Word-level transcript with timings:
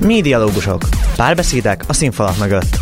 Médialógusok. 0.00 0.82
Párbeszédek 1.16 1.82
a 1.88 1.92
színfalak 1.92 2.38
mögött. 2.38 2.76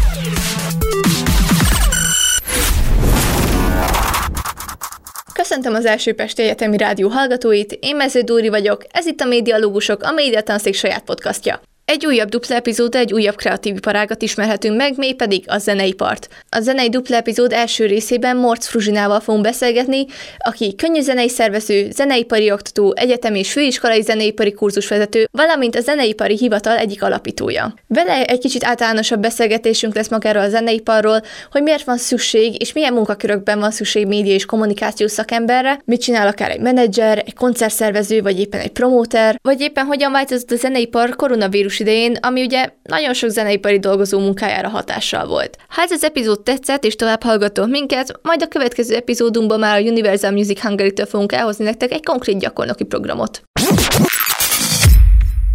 Köszöntöm 5.33 5.75
az 5.75 5.85
első 5.85 6.15
Pesti 6.15 6.43
Egyetemi 6.43 6.77
Rádió 6.77 7.09
hallgatóit, 7.09 7.79
én 7.81 7.97
Mező 7.97 8.21
Dóri 8.21 8.49
vagyok, 8.49 8.85
ez 8.91 9.07
itt 9.07 9.21
a 9.21 9.25
Médialógusok, 9.25 10.03
a 10.03 10.13
Médiatanszék 10.13 10.75
saját 10.75 11.03
podcastja. 11.05 11.61
Egy 11.93 12.07
újabb 12.07 12.29
dupla 12.29 12.55
epizód, 12.55 12.95
egy 12.95 13.13
újabb 13.13 13.35
kreatív 13.37 13.77
iparágat 13.77 14.23
ismerhetünk 14.23 14.77
meg, 14.77 14.97
még 14.97 15.17
pedig 15.17 15.45
a 15.47 15.59
zeneipart. 15.59 16.29
A 16.49 16.61
zenei 16.61 16.89
dupla 16.89 17.17
epizód 17.17 17.53
első 17.53 17.87
részében 17.87 18.37
Morc 18.37 18.67
Fruzsinával 18.67 19.21
fogunk 19.21 19.45
beszélgetni, 19.45 20.07
aki 20.39 20.75
könnyű 20.75 21.01
zenei 21.01 21.29
szervező, 21.29 21.91
zeneipari 21.91 22.51
oktató, 22.51 22.95
egyetem 22.97 23.35
és 23.35 23.53
főiskolai 23.53 24.03
zeneipari 24.03 24.53
kurzusvezető, 24.53 25.29
valamint 25.33 25.77
a 25.77 25.81
zeneipari 25.81 26.37
hivatal 26.37 26.77
egyik 26.77 27.03
alapítója. 27.03 27.75
Vele 27.87 28.25
egy 28.25 28.39
kicsit 28.39 28.65
általánosabb 28.65 29.21
beszélgetésünk 29.21 29.95
lesz 29.95 30.11
magáról 30.11 30.43
a 30.43 30.49
zeneiparról, 30.49 31.21
hogy 31.51 31.63
miért 31.63 31.85
van 31.85 31.99
szükség 31.99 32.61
és 32.61 32.73
milyen 32.73 32.93
munkakörökben 32.93 33.59
van 33.59 33.71
szükség 33.71 34.07
média 34.07 34.35
és 34.35 34.45
kommunikációs 34.45 35.11
szakemberre, 35.11 35.81
mit 35.85 36.01
csinál 36.01 36.27
akár 36.27 36.51
egy 36.51 36.61
menedzser, 36.61 37.19
egy 37.19 37.35
koncertszervező, 37.35 38.23
vagy 38.23 38.41
éppen 38.41 38.61
egy 38.61 38.73
promóter, 38.73 39.39
vagy 39.43 39.61
éppen 39.61 39.85
hogyan 39.85 40.13
változott 40.13 40.51
a 40.51 40.57
zeneipar 40.57 41.17
koronavírus 41.17 41.75
koronavírus 41.77 41.81
idején, 41.81 42.17
ami 42.21 42.43
ugye 42.43 42.69
nagyon 42.83 43.15
sok 43.15 43.31
zeneipari 43.31 43.79
dolgozó 43.79 44.19
munkájára 44.19 44.69
hatással 44.69 45.27
volt. 45.27 45.57
Ha 45.69 45.83
ez 45.83 45.91
az 45.91 46.05
epizód 46.05 46.43
tetszett 46.43 46.85
és 46.85 46.97
tovább 46.97 47.23
hallgatok 47.23 47.69
minket, 47.69 48.19
majd 48.23 48.43
a 48.43 48.49
következő 48.49 48.95
epizódunkban 48.95 49.59
már 49.59 49.79
a 49.79 49.83
Universal 49.83 50.31
Music 50.31 50.61
Hungary-től 50.61 51.07
fogunk 51.07 51.33
elhozni 51.33 51.65
nektek 51.65 51.93
egy 51.93 52.05
konkrét 52.05 52.39
gyakornoki 52.39 52.85
programot. 52.85 53.43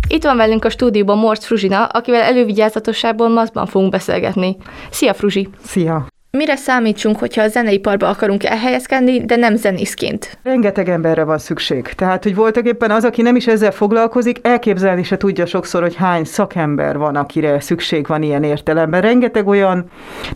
Itt 0.08 0.24
van 0.24 0.38
velünk 0.38 0.66
a 0.66 0.70
stúdióban 0.70 1.18
Morc 1.18 1.46
Fruzsina, 1.46 1.86
akivel 1.86 2.22
elővigyázatosságból 2.22 3.30
maszkban 3.30 3.66
fogunk 3.66 3.91
beszélgetni. 3.91 4.58
Szia 4.91 5.13
Fruzsi! 5.13 5.50
Szia! 5.66 6.08
Mire 6.37 6.55
számítsunk, 6.55 7.18
hogyha 7.18 7.41
a 7.41 7.48
zeneiparba 7.48 8.10
akarunk 8.10 8.43
elhelyezkedni, 8.43 9.26
de 9.26 9.35
nem 9.35 9.55
zenészként? 9.55 10.38
Rengeteg 10.43 10.90
emberre 10.90 11.23
van 11.23 11.38
szükség. 11.38 11.84
Tehát, 11.84 12.23
hogy 12.23 12.35
voltak 12.35 12.65
éppen 12.65 12.91
az, 12.91 13.04
aki 13.04 13.21
nem 13.21 13.35
is 13.35 13.48
ezzel 13.48 13.71
foglalkozik, 13.71 14.40
elképzelni 14.41 15.04
se 15.04 15.18
tudja 15.18 15.46
sokszor, 15.46 15.82
hogy 15.82 15.96
hány 15.96 16.23
szakember 16.23 16.98
van, 16.98 17.15
akire 17.15 17.60
szükség 17.60 18.07
van 18.07 18.21
ilyen 18.21 18.43
értelemben. 18.43 19.01
Rengeteg 19.01 19.48
olyan, 19.48 19.85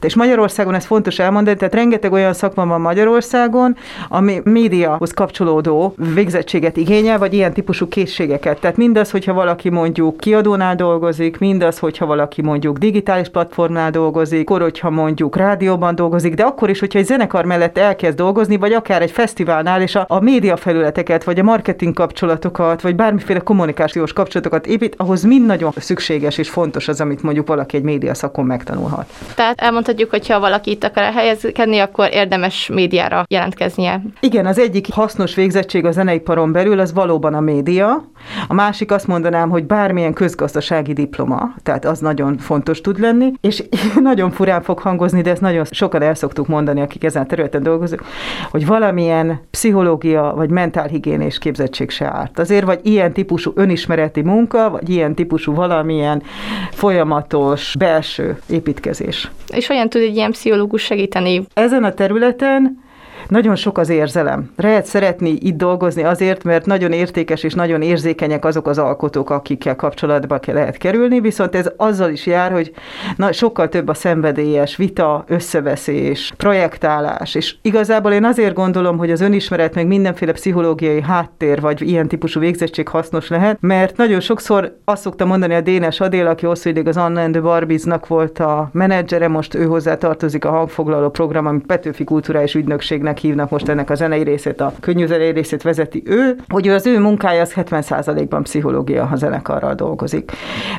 és 0.01 0.15
Magyarországon 0.15 0.73
ez 0.73 0.85
fontos 0.85 1.19
elmondani, 1.19 1.57
tehát 1.57 1.73
rengeteg 1.73 2.11
olyan 2.11 2.33
szakma 2.33 2.65
van 2.65 2.81
Magyarországon, 2.81 3.75
ami 4.09 4.41
médiahoz 4.43 5.11
kapcsolódó 5.11 5.93
végzettséget 6.13 6.77
igényel, 6.77 7.17
vagy 7.17 7.33
ilyen 7.33 7.53
típusú 7.53 7.87
készségeket. 7.87 8.59
Tehát 8.59 8.77
mindaz, 8.77 9.11
hogyha 9.11 9.33
valaki 9.33 9.69
mondjuk 9.69 10.17
kiadónál 10.17 10.75
dolgozik, 10.75 11.37
mindaz, 11.37 11.79
hogyha 11.79 12.05
valaki 12.05 12.41
mondjuk 12.41 12.77
digitális 12.77 13.29
platformnál 13.29 13.91
dolgozik, 13.91 14.49
akkor, 14.49 14.61
hogyha 14.61 14.89
mondjuk 14.89 15.35
rádióban 15.35 15.83
stúdióban 15.85 15.95
dolgozik, 15.95 16.33
de 16.33 16.43
akkor 16.43 16.69
is, 16.69 16.79
hogyha 16.79 16.99
egy 16.99 17.05
zenekar 17.05 17.45
mellett 17.45 17.77
elkezd 17.77 18.17
dolgozni, 18.17 18.57
vagy 18.57 18.73
akár 18.73 19.01
egy 19.01 19.11
fesztiválnál, 19.11 19.81
és 19.81 19.95
a, 19.95 20.05
a 20.07 20.19
média 20.19 20.57
felületeket, 20.57 21.23
vagy 21.23 21.39
a 21.39 21.43
marketing 21.43 21.93
kapcsolatokat, 21.93 22.81
vagy 22.81 22.95
bármiféle 22.95 23.39
kommunikációs 23.39 24.13
kapcsolatokat 24.13 24.67
épít, 24.67 24.95
ahhoz 24.97 25.23
mind 25.23 25.45
nagyon 25.45 25.71
szükséges 25.75 26.37
és 26.37 26.49
fontos 26.49 26.87
az, 26.87 27.01
amit 27.01 27.23
mondjuk 27.23 27.47
valaki 27.47 27.77
egy 27.77 27.83
média 27.83 28.13
szakon 28.13 28.45
megtanulhat. 28.45 29.05
Tehát 29.35 29.61
elmondhatjuk, 29.61 30.09
hogy 30.09 30.27
ha 30.27 30.39
valaki 30.39 30.71
itt 30.71 30.83
akar 30.83 31.03
helyezkedni, 31.03 31.79
akkor 31.79 32.09
érdemes 32.11 32.69
médiára 32.73 33.25
jelentkeznie. 33.27 34.01
Igen, 34.19 34.45
az 34.45 34.59
egyik 34.59 34.93
hasznos 34.93 35.35
végzettség 35.35 35.85
a 35.85 35.91
zeneiparon 35.91 36.51
belül 36.51 36.79
az 36.79 36.93
valóban 36.93 37.33
a 37.33 37.39
média, 37.39 38.03
a 38.47 38.53
másik 38.53 38.91
azt 38.91 39.07
mondanám, 39.07 39.49
hogy 39.49 39.63
bármilyen 39.65 40.13
közgazdasági 40.13 40.93
diploma, 40.93 41.53
tehát 41.63 41.85
az 41.85 41.99
nagyon 41.99 42.37
fontos 42.37 42.81
tud 42.81 42.99
lenni, 42.99 43.31
és 43.41 43.63
nagyon 44.01 44.31
furán 44.31 44.61
fog 44.61 44.79
hangozni, 44.79 45.21
de 45.21 45.29
ezt 45.29 45.41
nagyon 45.41 45.65
sokan 45.71 46.01
el 46.01 46.15
szoktuk 46.15 46.47
mondani, 46.47 46.81
akik 46.81 47.03
ezen 47.03 47.21
a 47.21 47.25
területen 47.25 47.63
dolgoznak, 47.63 48.03
hogy 48.51 48.65
valamilyen 48.65 49.39
pszichológia 49.51 50.33
vagy 50.35 50.49
mentálhigiénés 50.49 51.37
képzettség 51.37 51.89
se 51.89 52.05
árt. 52.05 52.39
Azért 52.39 52.65
vagy 52.65 52.79
ilyen 52.83 53.13
típusú 53.13 53.51
önismereti 53.55 54.21
munka, 54.21 54.69
vagy 54.69 54.89
ilyen 54.89 55.15
típusú 55.15 55.53
valamilyen 55.53 56.23
folyamatos 56.71 57.75
belső 57.79 58.39
építkezés. 58.47 59.31
És 59.47 59.67
hogyan 59.67 59.89
tud 59.89 60.01
egy 60.01 60.15
ilyen 60.15 60.31
pszichológus 60.31 60.81
segíteni? 60.81 61.45
Ezen 61.53 61.83
a 61.83 61.93
területen 61.93 62.83
nagyon 63.27 63.55
sok 63.55 63.77
az 63.77 63.89
érzelem. 63.89 64.51
Lehet 64.55 64.85
szeretni 64.85 65.29
itt 65.29 65.57
dolgozni 65.57 66.03
azért, 66.03 66.43
mert 66.43 66.65
nagyon 66.65 66.91
értékes 66.91 67.43
és 67.43 67.53
nagyon 67.53 67.81
érzékenyek 67.81 68.45
azok 68.45 68.67
az 68.67 68.77
alkotók, 68.77 69.29
akikkel 69.29 69.75
kapcsolatba 69.75 70.39
lehet 70.45 70.77
kerülni, 70.77 71.19
viszont 71.19 71.55
ez 71.55 71.71
azzal 71.77 72.09
is 72.09 72.25
jár, 72.25 72.51
hogy 72.51 72.71
na, 73.15 73.31
sokkal 73.31 73.69
több 73.69 73.87
a 73.87 73.93
szenvedélyes 73.93 74.75
vita, 74.75 75.23
összeveszés, 75.27 76.33
projektálás, 76.37 77.35
és 77.35 77.55
igazából 77.61 78.11
én 78.11 78.23
azért 78.23 78.53
gondolom, 78.53 78.97
hogy 78.97 79.11
az 79.11 79.21
önismeret 79.21 79.75
meg 79.75 79.87
mindenféle 79.87 80.31
pszichológiai 80.31 81.01
háttér, 81.01 81.61
vagy 81.61 81.81
ilyen 81.81 82.07
típusú 82.07 82.39
végzettség 82.39 82.87
hasznos 82.87 83.27
lehet, 83.27 83.57
mert 83.61 83.97
nagyon 83.97 84.19
sokszor 84.19 84.77
azt 84.85 85.01
szoktam 85.01 85.27
mondani 85.27 85.53
a 85.53 85.61
Dénes 85.61 85.99
Adél, 85.99 86.27
aki 86.27 86.45
hosszú 86.45 86.69
ideig 86.69 86.87
az 86.87 86.97
Anna 86.97 87.21
and 87.21 87.33
the 87.33 87.65
volt 88.07 88.39
a 88.39 88.69
menedzsere, 88.71 89.27
most 89.27 89.53
ő 89.53 89.65
hozzá 89.65 89.97
tartozik 89.97 90.45
a 90.45 90.49
hangfoglaló 90.49 91.09
program, 91.09 91.45
amit 91.45 91.65
Petőfi 91.65 92.03
Kulturális 92.03 92.55
Ügynökségnek 92.55 93.14
zeneinek 93.15 93.17
hívnak 93.17 93.49
most 93.49 93.69
ennek 93.69 93.89
a 93.89 93.95
zenei 93.95 94.23
részét, 94.23 94.61
a 94.61 94.73
könnyű 94.79 95.05
zenei 95.05 95.31
részét 95.31 95.61
vezeti 95.61 96.03
ő, 96.05 96.35
hogy 96.47 96.67
az 96.67 96.85
ő 96.85 96.99
munkája 96.99 97.41
az 97.41 97.53
70%-ban 97.55 98.43
pszichológia, 98.43 99.05
ha 99.05 99.15
zenekarral 99.15 99.73
dolgozik. 99.73 100.31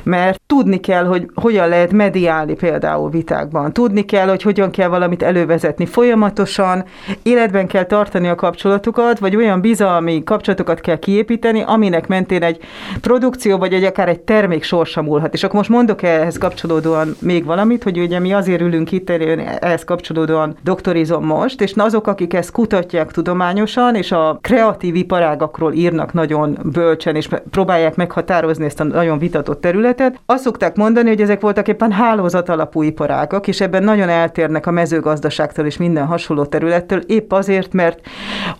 Mert 0.03 0.41
tudni 0.47 0.79
kell, 0.79 1.05
hogy 1.05 1.29
hogyan 1.33 1.69
lehet 1.69 1.91
mediálni 1.91 2.53
például 2.53 3.09
vitákban, 3.09 3.73
tudni 3.73 4.05
kell, 4.05 4.27
hogy 4.27 4.41
hogyan 4.41 4.71
kell 4.71 4.87
valamit 4.87 5.23
elővezetni 5.23 5.85
folyamatosan, 5.85 6.83
életben 7.23 7.67
kell 7.67 7.83
tartani 7.83 8.27
a 8.27 8.35
kapcsolatokat, 8.35 9.19
vagy 9.19 9.35
olyan 9.35 9.61
bizalmi 9.61 10.23
kapcsolatokat 10.23 10.79
kell 10.79 10.99
kiépíteni, 10.99 11.63
aminek 11.65 12.07
mentén 12.07 12.43
egy 12.43 12.59
produkció, 13.01 13.57
vagy 13.57 13.73
egy 13.73 13.83
akár 13.83 14.09
egy 14.09 14.19
termék 14.19 14.63
sorsa 14.63 15.01
múlhat. 15.01 15.33
És 15.33 15.43
akkor 15.43 15.55
most 15.55 15.69
mondok 15.69 16.03
ehhez 16.03 16.37
kapcsolódóan 16.37 17.15
még 17.19 17.45
valamit, 17.45 17.83
hogy 17.83 17.99
ugye 17.99 18.19
mi 18.19 18.33
azért 18.33 18.61
ülünk 18.61 18.91
itt, 18.91 19.09
ehhez 19.09 19.83
kapcsolódóan 19.83 20.55
doktorizom 20.63 21.25
most, 21.25 21.61
és 21.61 21.73
azok, 21.87 22.07
akik 22.07 22.26
akik 22.27 22.39
ezt 22.39 22.51
kutatják 22.51 23.11
tudományosan, 23.11 23.95
és 23.95 24.11
a 24.11 24.37
kreatív 24.41 24.95
iparágakról 24.95 25.73
írnak 25.73 26.13
nagyon 26.13 26.57
bölcsen, 26.63 27.15
és 27.15 27.29
próbálják 27.51 27.95
meghatározni 27.95 28.65
ezt 28.65 28.79
a 28.79 28.83
nagyon 28.83 29.17
vitatott 29.17 29.61
területet, 29.61 30.19
azt 30.25 30.43
szokták 30.43 30.75
mondani, 30.75 31.09
hogy 31.09 31.21
ezek 31.21 31.41
voltak 31.41 31.67
éppen 31.67 31.91
hálózat 31.91 32.49
alapú 32.49 32.81
iparágak, 32.81 33.47
és 33.47 33.61
ebben 33.61 33.83
nagyon 33.83 34.09
eltérnek 34.09 34.65
a 34.65 34.71
mezőgazdaságtól 34.71 35.65
és 35.65 35.77
minden 35.77 36.05
hasonló 36.05 36.45
területtől, 36.45 36.99
épp 36.99 37.31
azért, 37.31 37.73
mert 37.73 37.99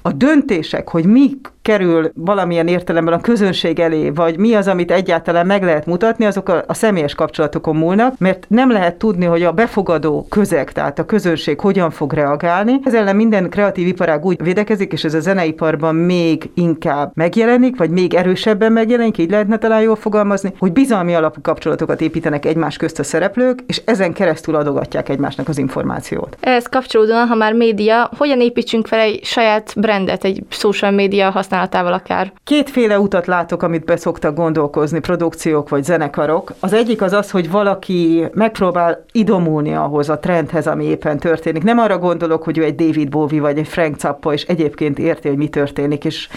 a 0.01 0.11
döntések, 0.11 0.89
hogy 0.89 1.05
mik 1.05 1.51
kerül 1.67 2.11
valamilyen 2.15 2.67
értelemben 2.67 3.13
a 3.13 3.21
közönség 3.21 3.79
elé, 3.79 4.09
vagy 4.09 4.37
mi 4.37 4.53
az, 4.53 4.67
amit 4.67 4.91
egyáltalán 4.91 5.45
meg 5.45 5.63
lehet 5.63 5.85
mutatni, 5.85 6.25
azok 6.25 6.49
a, 6.49 6.63
a 6.67 6.73
személyes 6.73 7.15
kapcsolatokon 7.15 7.75
múlnak, 7.75 8.13
mert 8.17 8.45
nem 8.49 8.71
lehet 8.71 8.95
tudni, 8.95 9.25
hogy 9.25 9.43
a 9.43 9.51
befogadó 9.51 10.25
közeg, 10.29 10.71
tehát 10.71 10.99
a 10.99 11.05
közönség 11.05 11.59
hogyan 11.59 11.89
fog 11.89 12.13
reagálni. 12.13 12.79
Ez 12.83 12.93
ellen 12.93 13.15
minden 13.15 13.49
kreatív 13.57 13.87
iparág 13.87 14.25
úgy 14.25 14.43
védekezik, 14.43 14.91
és 14.91 15.03
ez 15.03 15.13
a 15.13 15.19
zeneiparban 15.19 15.95
még 15.95 16.49
inkább 16.53 17.11
megjelenik, 17.13 17.77
vagy 17.77 17.89
még 17.89 18.13
erősebben 18.13 18.71
megjelenik, 18.71 19.17
így 19.17 19.29
lehetne 19.31 19.57
talán 19.57 19.81
jól 19.81 19.95
fogalmazni, 19.95 20.53
hogy 20.59 20.71
bizalmi 20.71 21.15
alapú 21.15 21.41
kapcsolatokat 21.41 22.01
építenek 22.01 22.45
egymás 22.45 22.77
közt 22.77 22.99
a 22.99 23.03
szereplők, 23.03 23.59
és 23.67 23.81
ezen 23.85 24.13
keresztül 24.13 24.55
adogatják 24.55 25.09
egymásnak 25.09 25.47
az 25.47 25.57
információt. 25.57 26.37
Ehhez 26.39 26.67
kapcsolódóan, 26.67 27.27
ha 27.27 27.35
már 27.35 27.53
média, 27.53 28.09
hogyan 28.17 28.41
építsünk 28.41 28.87
fel 28.87 28.99
egy 28.99 29.23
saját 29.23 29.73
brandet, 29.77 30.23
egy 30.23 30.43
social 30.49 30.91
média 30.91 31.29
használat 31.29 31.45
használatával 31.57 31.93
akár? 31.93 32.33
Kétféle 32.43 32.99
utat 32.99 33.25
látok, 33.25 33.63
amit 33.63 33.85
beszoktak 33.85 34.35
gondolkozni 34.35 34.99
produkciók 34.99 35.69
vagy 35.69 35.83
zenekarok. 35.83 36.53
Az 36.59 36.73
egyik 36.73 37.01
az 37.01 37.13
az, 37.13 37.31
hogy 37.31 37.51
valaki 37.51 38.25
megpróbál 38.33 39.05
idomulni 39.11 39.73
ahhoz 39.73 40.09
a 40.09 40.19
trendhez, 40.19 40.67
ami 40.67 40.83
éppen 40.83 41.17
történik. 41.17 41.63
Nem 41.63 41.77
arra 41.77 41.97
gondolok, 41.97 42.43
hogy 42.43 42.57
ő 42.57 42.63
egy 42.63 42.75
David 42.75 43.09
Bowie 43.09 43.41
vagy 43.47 43.57
egy 43.57 43.67
Frank 43.67 43.99
Zappa, 43.99 44.33
és 44.33 44.43
egyébként 44.43 44.99
érti, 44.99 45.27
hogy 45.27 45.37
mi 45.37 45.47
történik, 45.47 46.05
és 46.05 46.27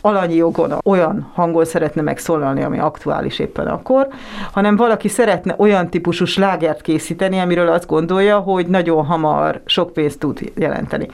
alanyi 0.00 0.34
jogon 0.34 0.74
olyan 0.84 1.30
hangon 1.34 1.64
szeretne 1.64 2.02
megszólalni, 2.02 2.62
ami 2.62 2.78
aktuális 2.78 3.38
éppen 3.38 3.66
akkor, 3.66 4.08
hanem 4.52 4.76
valaki 4.76 5.08
szeretne 5.08 5.54
olyan 5.58 5.88
típusú 5.88 6.24
slágert 6.24 6.80
készíteni, 6.80 7.38
amiről 7.38 7.68
azt 7.68 7.86
gondolja, 7.86 8.38
hogy 8.38 8.66
nagyon 8.66 9.04
hamar 9.04 9.60
sok 9.64 9.92
pénzt 9.92 10.18
tud 10.18 10.52
jelenteni. 10.54 11.08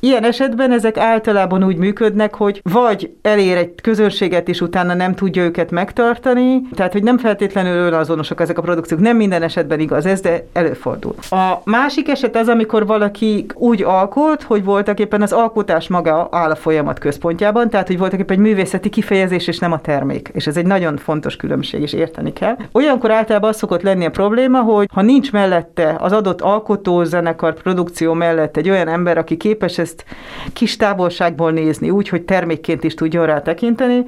Ilyen 0.00 0.24
esetben 0.24 0.72
ezek 0.72 0.96
általában 0.98 1.64
úgy 1.64 1.76
működnek, 1.76 2.34
hogy 2.34 2.60
vagy 2.62 3.14
elér 3.22 3.56
egy 3.56 3.74
közönséget, 3.82 4.48
és 4.48 4.60
utána 4.60 4.94
nem 4.94 5.14
tudja 5.14 5.42
őket 5.42 5.70
megtartani. 5.70 6.62
Tehát, 6.74 6.92
hogy 6.92 7.02
nem 7.02 7.18
feltétlenül 7.18 7.94
azonosak 7.94 8.40
ezek 8.40 8.58
a 8.58 8.62
produkciók. 8.62 9.00
Nem 9.00 9.16
minden 9.16 9.42
esetben 9.42 9.80
igaz 9.80 10.06
ez, 10.06 10.20
de 10.20 10.46
előfordul. 10.52 11.14
A 11.30 11.60
másik 11.64 12.08
eset 12.08 12.36
az, 12.36 12.48
amikor 12.48 12.86
valaki 12.86 13.46
úgy 13.54 13.82
alkot, 13.82 14.42
hogy 14.42 14.64
voltak 14.64 14.93
voltak 14.98 15.22
az 15.22 15.32
alkotás 15.32 15.88
maga 15.88 16.28
áll 16.30 16.50
a 16.50 16.54
folyamat 16.54 16.98
központjában, 16.98 17.70
tehát 17.70 17.86
hogy 17.86 17.98
voltak 17.98 18.30
egy 18.30 18.38
művészeti 18.38 18.88
kifejezés, 18.88 19.46
és 19.46 19.58
nem 19.58 19.72
a 19.72 19.80
termék. 19.80 20.30
És 20.32 20.46
ez 20.46 20.56
egy 20.56 20.66
nagyon 20.66 20.96
fontos 20.96 21.36
különbség, 21.36 21.80
és 21.80 21.92
érteni 21.92 22.32
kell. 22.32 22.56
Olyankor 22.72 23.10
általában 23.10 23.48
az 23.50 23.56
szokott 23.56 23.82
lenni 23.82 24.04
a 24.04 24.10
probléma, 24.10 24.60
hogy 24.60 24.88
ha 24.92 25.02
nincs 25.02 25.32
mellette 25.32 25.96
az 25.98 26.12
adott 26.12 26.40
alkotó 26.40 27.04
zenekar 27.04 27.54
produkció 27.54 28.12
mellett 28.12 28.56
egy 28.56 28.70
olyan 28.70 28.88
ember, 28.88 29.18
aki 29.18 29.36
képes 29.36 29.78
ezt 29.78 30.04
kis 30.52 30.76
távolságból 30.76 31.50
nézni, 31.50 31.90
úgy, 31.90 32.08
hogy 32.08 32.22
termékként 32.22 32.84
is 32.84 32.94
tudjon 32.94 33.26
rá 33.26 33.42
tekinteni, 33.42 34.04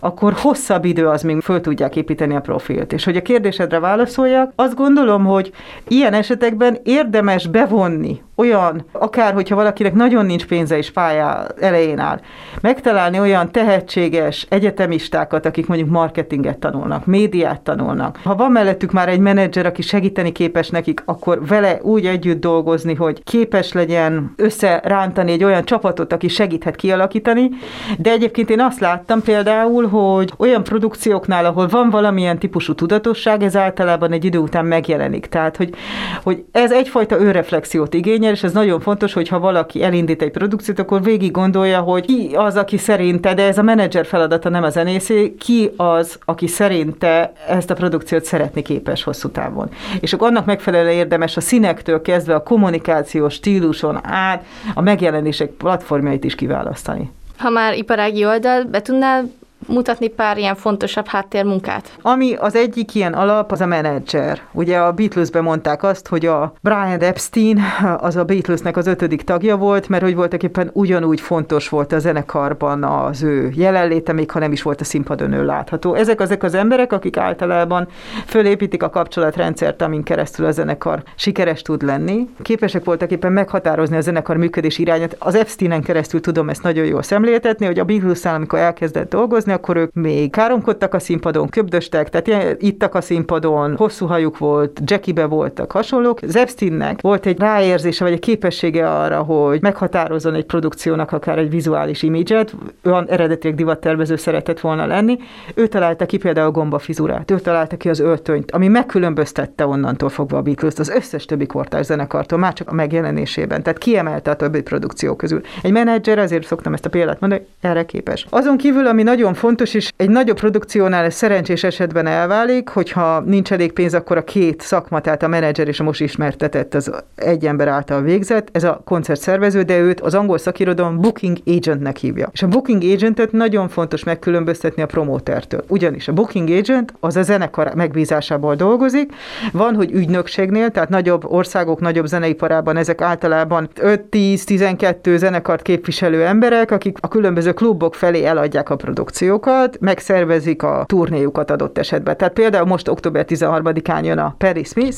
akkor 0.00 0.32
hosszabb 0.32 0.84
idő 0.84 1.06
az, 1.06 1.22
még 1.22 1.40
föl 1.40 1.60
tudják 1.60 1.96
építeni 1.96 2.34
a 2.34 2.40
profilt. 2.40 2.92
És 2.92 3.04
hogy 3.04 3.16
a 3.16 3.22
kérdésedre 3.22 3.78
válaszoljak, 3.78 4.52
azt 4.54 4.74
gondolom, 4.74 5.24
hogy 5.24 5.52
ilyen 5.88 6.12
esetekben 6.12 6.78
érdemes 6.82 7.46
bevonni 7.46 8.20
olyan, 8.40 8.84
akár 8.92 9.32
hogyha 9.32 9.54
valakinek 9.54 9.94
nagyon 9.94 10.26
nincs 10.26 10.46
pénze 10.46 10.76
és 10.76 10.90
pálya 10.90 11.46
elején 11.60 11.98
áll, 11.98 12.20
megtalálni 12.60 13.20
olyan 13.20 13.52
tehetséges 13.52 14.46
egyetemistákat, 14.48 15.46
akik 15.46 15.66
mondjuk 15.66 15.90
marketinget 15.90 16.58
tanulnak, 16.58 17.06
médiát 17.06 17.60
tanulnak. 17.60 18.18
Ha 18.24 18.34
van 18.34 18.52
mellettük 18.52 18.92
már 18.92 19.08
egy 19.08 19.20
menedzser, 19.20 19.66
aki 19.66 19.82
segíteni 19.82 20.32
képes 20.32 20.68
nekik, 20.68 21.02
akkor 21.04 21.46
vele 21.46 21.78
úgy 21.82 22.06
együtt 22.06 22.40
dolgozni, 22.40 22.94
hogy 22.94 23.22
képes 23.24 23.72
legyen 23.72 24.34
összerántani 24.36 25.32
egy 25.32 25.44
olyan 25.44 25.64
csapatot, 25.64 26.12
aki 26.12 26.28
segíthet 26.28 26.76
kialakítani. 26.76 27.50
De 27.98 28.10
egyébként 28.10 28.50
én 28.50 28.60
azt 28.60 28.80
láttam 28.80 29.22
például, 29.22 29.88
hogy 29.88 30.32
olyan 30.38 30.64
produkcióknál, 30.64 31.44
ahol 31.44 31.68
van 31.68 31.90
valamilyen 31.90 32.38
típusú 32.38 32.74
tudatosság, 32.74 33.42
ez 33.42 33.56
általában 33.56 34.12
egy 34.12 34.24
idő 34.24 34.38
után 34.38 34.64
megjelenik. 34.64 35.26
Tehát, 35.26 35.56
hogy, 35.56 35.74
hogy 36.22 36.44
ez 36.52 36.72
egyfajta 36.72 37.18
önreflexiót 37.18 37.94
igényel, 37.94 38.29
igényel, 38.30 38.34
és 38.34 38.42
ez 38.42 38.52
nagyon 38.52 38.80
fontos, 38.80 39.12
hogy 39.12 39.28
ha 39.28 39.38
valaki 39.38 39.82
elindít 39.82 40.22
egy 40.22 40.30
produkciót, 40.30 40.78
akkor 40.78 41.02
végig 41.02 41.30
gondolja, 41.30 41.80
hogy 41.80 42.06
ki 42.06 42.30
az, 42.34 42.56
aki 42.56 42.76
szerinte, 42.76 43.34
de 43.34 43.42
ez 43.42 43.58
a 43.58 43.62
menedzser 43.62 44.06
feladata, 44.06 44.48
nem 44.48 44.62
a 44.62 44.70
zenészé, 44.70 45.34
ki 45.34 45.70
az, 45.76 46.18
aki 46.24 46.46
szerinte 46.46 47.32
ezt 47.48 47.70
a 47.70 47.74
produkciót 47.74 48.24
szeretni 48.24 48.62
képes 48.62 49.02
hosszú 49.02 49.28
távon. 49.28 49.68
És 50.00 50.12
akkor 50.12 50.28
annak 50.28 50.44
megfelelően 50.46 50.94
érdemes 50.94 51.36
a 51.36 51.40
színektől 51.40 52.02
kezdve 52.02 52.34
a 52.34 52.42
kommunikációs 52.42 53.34
stíluson 53.34 53.98
át 54.02 54.44
a 54.74 54.80
megjelenések 54.80 55.50
platformjait 55.50 56.24
is 56.24 56.34
kiválasztani. 56.34 57.10
Ha 57.38 57.50
már 57.50 57.76
iparági 57.76 58.24
oldal, 58.24 58.64
be 58.64 58.82
tudnál 58.82 59.24
mutatni 59.66 60.08
pár 60.08 60.38
ilyen 60.38 60.54
fontosabb 60.54 61.06
háttérmunkát? 61.06 61.96
Ami 62.02 62.34
az 62.34 62.56
egyik 62.56 62.94
ilyen 62.94 63.12
alap, 63.12 63.52
az 63.52 63.60
a 63.60 63.66
menedzser. 63.66 64.40
Ugye 64.52 64.78
a 64.78 64.92
Beatlesben 64.92 65.42
mondták 65.42 65.82
azt, 65.82 66.08
hogy 66.08 66.26
a 66.26 66.52
Brian 66.60 67.00
Epstein 67.00 67.60
az 68.08 68.16
a 68.16 68.24
Beatlesnek 68.24 68.76
az 68.76 68.86
ötödik 68.86 69.22
tagja 69.22 69.56
volt, 69.56 69.88
mert 69.88 70.02
hogy 70.02 70.14
voltak 70.14 70.42
éppen 70.42 70.70
ugyanúgy 70.72 71.20
fontos 71.20 71.68
volt 71.68 71.92
a 71.92 71.98
zenekarban 71.98 72.84
az 72.84 73.22
ő 73.22 73.50
jelenléte, 73.54 74.12
még 74.12 74.30
ha 74.30 74.38
nem 74.38 74.52
is 74.52 74.62
volt 74.62 74.80
a 74.80 74.84
színpadon 74.84 75.32
ő 75.32 75.44
látható. 75.44 75.94
Ezek 75.94 76.20
azok 76.20 76.42
az 76.42 76.54
emberek, 76.54 76.92
akik 76.92 77.16
általában 77.16 77.88
fölépítik 78.26 78.82
a 78.82 78.90
kapcsolatrendszert, 78.90 79.82
amin 79.82 80.02
keresztül 80.02 80.46
a 80.46 80.50
zenekar 80.50 81.02
sikeres 81.14 81.62
tud 81.62 81.82
lenni. 81.82 82.28
Képesek 82.42 82.84
voltak 82.84 83.10
éppen 83.10 83.32
meghatározni 83.32 83.96
a 83.96 84.00
zenekar 84.00 84.36
működés 84.36 84.78
irányát. 84.78 85.16
Az 85.18 85.34
Epsteinen 85.34 85.82
keresztül 85.82 86.20
tudom 86.20 86.48
ezt 86.48 86.62
nagyon 86.62 86.84
jól 86.84 87.02
szemléltetni, 87.02 87.66
hogy 87.66 87.78
a 87.78 87.84
beatles 87.84 88.24
amikor 88.24 88.58
elkezdett 88.58 89.10
dolgozni, 89.10 89.49
dolgozni, 89.50 89.52
akkor 89.52 89.76
ők 89.76 89.94
még 89.94 90.30
káromkodtak 90.30 90.94
a 90.94 90.98
színpadon, 90.98 91.48
köbdöstek, 91.48 92.08
tehát 92.08 92.56
ittak 92.62 92.94
a 92.94 93.00
színpadon, 93.00 93.76
hosszú 93.76 94.06
hajuk 94.06 94.38
volt, 94.38 94.80
Jackibe 94.84 95.24
voltak 95.24 95.72
hasonlók. 95.72 96.18
Zepstinnek 96.22 97.00
volt 97.00 97.26
egy 97.26 97.38
ráérzése, 97.38 98.04
vagy 98.04 98.12
egy 98.12 98.20
képessége 98.20 98.90
arra, 98.90 99.22
hogy 99.22 99.62
meghatározzon 99.62 100.34
egy 100.34 100.44
produkciónak 100.44 101.12
akár 101.12 101.38
egy 101.38 101.50
vizuális 101.50 102.02
imidzset, 102.02 102.54
olyan 102.84 103.06
eredetileg 103.08 103.56
divattervező 103.56 104.16
szeretett 104.16 104.60
volna 104.60 104.86
lenni. 104.86 105.18
Ő 105.54 105.66
találta 105.66 106.06
ki 106.06 106.16
például 106.16 106.46
a 106.46 106.50
gombafizurát, 106.50 107.30
ő 107.30 107.38
találta 107.38 107.76
ki 107.76 107.88
az 107.88 108.00
öltönyt, 108.00 108.50
ami 108.50 108.68
megkülönböztette 108.68 109.66
onnantól 109.66 110.08
fogva 110.08 110.36
a 110.36 110.42
beatles 110.42 110.74
az 110.76 110.88
összes 110.88 111.24
többi 111.24 111.46
kortárs 111.46 111.86
zenekartól, 111.86 112.38
már 112.38 112.52
csak 112.52 112.68
a 112.70 112.74
megjelenésében. 112.74 113.62
Tehát 113.62 113.78
kiemelte 113.78 114.30
a 114.30 114.36
többi 114.36 114.62
produkció 114.62 115.16
közül. 115.16 115.40
Egy 115.62 115.72
menedzser, 115.72 116.18
azért 116.18 116.46
szoktam 116.46 116.72
ezt 116.72 116.86
a 116.86 116.88
példát 116.88 117.20
mondani, 117.20 117.42
erre 117.60 117.84
képes. 117.84 118.26
Azon 118.30 118.56
kívül, 118.56 118.86
ami 118.86 119.02
nagyon 119.02 119.34
fontos, 119.40 119.74
és 119.74 119.90
egy 119.96 120.08
nagyobb 120.08 120.36
produkciónál 120.36 121.04
ez 121.04 121.14
szerencsés 121.14 121.64
esetben 121.64 122.06
elválik, 122.06 122.68
hogyha 122.68 123.20
nincs 123.20 123.52
elég 123.52 123.72
pénz, 123.72 123.94
akkor 123.94 124.16
a 124.16 124.24
két 124.24 124.60
szakma, 124.60 125.00
tehát 125.00 125.22
a 125.22 125.28
menedzser 125.28 125.68
és 125.68 125.80
a 125.80 125.84
most 125.84 126.00
ismertetett 126.00 126.74
az 126.74 126.92
egy 127.14 127.46
ember 127.46 127.68
által 127.68 128.02
végzett, 128.02 128.48
ez 128.52 128.64
a 128.64 128.80
koncertszervező, 128.84 129.62
de 129.62 129.78
őt 129.78 130.00
az 130.00 130.14
angol 130.14 130.38
szakirodalom 130.38 131.00
booking 131.00 131.36
agentnek 131.46 131.96
hívja. 131.96 132.28
És 132.32 132.42
a 132.42 132.46
booking 132.46 132.82
agentet 132.82 133.32
nagyon 133.32 133.68
fontos 133.68 134.04
megkülönböztetni 134.04 134.82
a 134.82 134.86
promótertől. 134.86 135.64
Ugyanis 135.68 136.08
a 136.08 136.12
booking 136.12 136.48
agent 136.48 136.94
az 137.00 137.16
a 137.16 137.22
zenekar 137.22 137.74
megbízásából 137.74 138.54
dolgozik, 138.54 139.12
van, 139.52 139.74
hogy 139.74 139.92
ügynökségnél, 139.92 140.70
tehát 140.70 140.88
nagyobb 140.88 141.24
országok, 141.24 141.80
nagyobb 141.80 142.06
zeneiparában 142.06 142.76
ezek 142.76 143.00
általában 143.00 143.68
5-10-12 143.76 145.16
zenekart 145.16 145.62
képviselő 145.62 146.24
emberek, 146.24 146.70
akik 146.70 146.98
a 147.00 147.08
különböző 147.08 147.52
klubok 147.52 147.94
felé 147.94 148.24
eladják 148.24 148.70
a 148.70 148.76
produkciót 148.76 149.28
akciókat, 149.30 149.80
megszervezik 149.80 150.62
a 150.62 150.84
turnéjukat 150.86 151.50
adott 151.50 151.78
esetben. 151.78 152.16
Tehát 152.16 152.32
például 152.32 152.66
most 152.66 152.88
október 152.88 153.24
13-án 153.28 154.04
jön 154.04 154.18
a 154.18 154.34
Perry 154.38 154.64
Smith. 154.64 154.96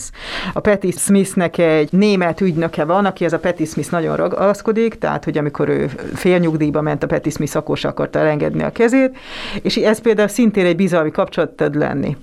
A 0.52 0.60
Patty 0.60 0.90
Smithnek 0.90 1.58
egy 1.58 1.92
német 1.92 2.40
ügynöke 2.40 2.84
van, 2.84 3.04
aki 3.04 3.24
ez 3.24 3.32
a 3.32 3.38
Patty 3.38 3.64
Smith 3.64 3.90
nagyon 3.90 4.16
ragaszkodik, 4.16 4.98
tehát 4.98 5.24
hogy 5.24 5.38
amikor 5.38 5.68
ő 5.68 5.86
félnyugdíjba 6.14 6.80
ment, 6.80 7.02
a 7.02 7.06
Patty 7.06 7.30
Smith 7.30 7.56
akkor 7.56 7.76
se 7.76 7.88
akarta 7.88 8.18
elengedni 8.18 8.62
a 8.62 8.72
kezét, 8.72 9.16
és 9.62 9.76
ez 9.76 10.00
például 10.00 10.28
szintén 10.28 10.66
egy 10.66 10.76
bizalmi 10.76 11.10
kapcsolat 11.10 11.50
tud 11.50 11.74
lenni. 11.74 12.16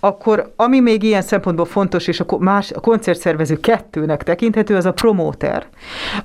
Akkor 0.00 0.52
ami 0.56 0.80
még 0.80 1.02
ilyen 1.02 1.22
szempontból 1.22 1.66
fontos, 1.66 2.06
és 2.06 2.20
a, 2.20 2.26
más, 2.38 2.72
a 2.72 2.80
koncertszervező 2.80 3.60
kettőnek 3.60 4.22
tekinthető, 4.22 4.76
az 4.76 4.86
a 4.86 4.92
promóter, 4.92 5.66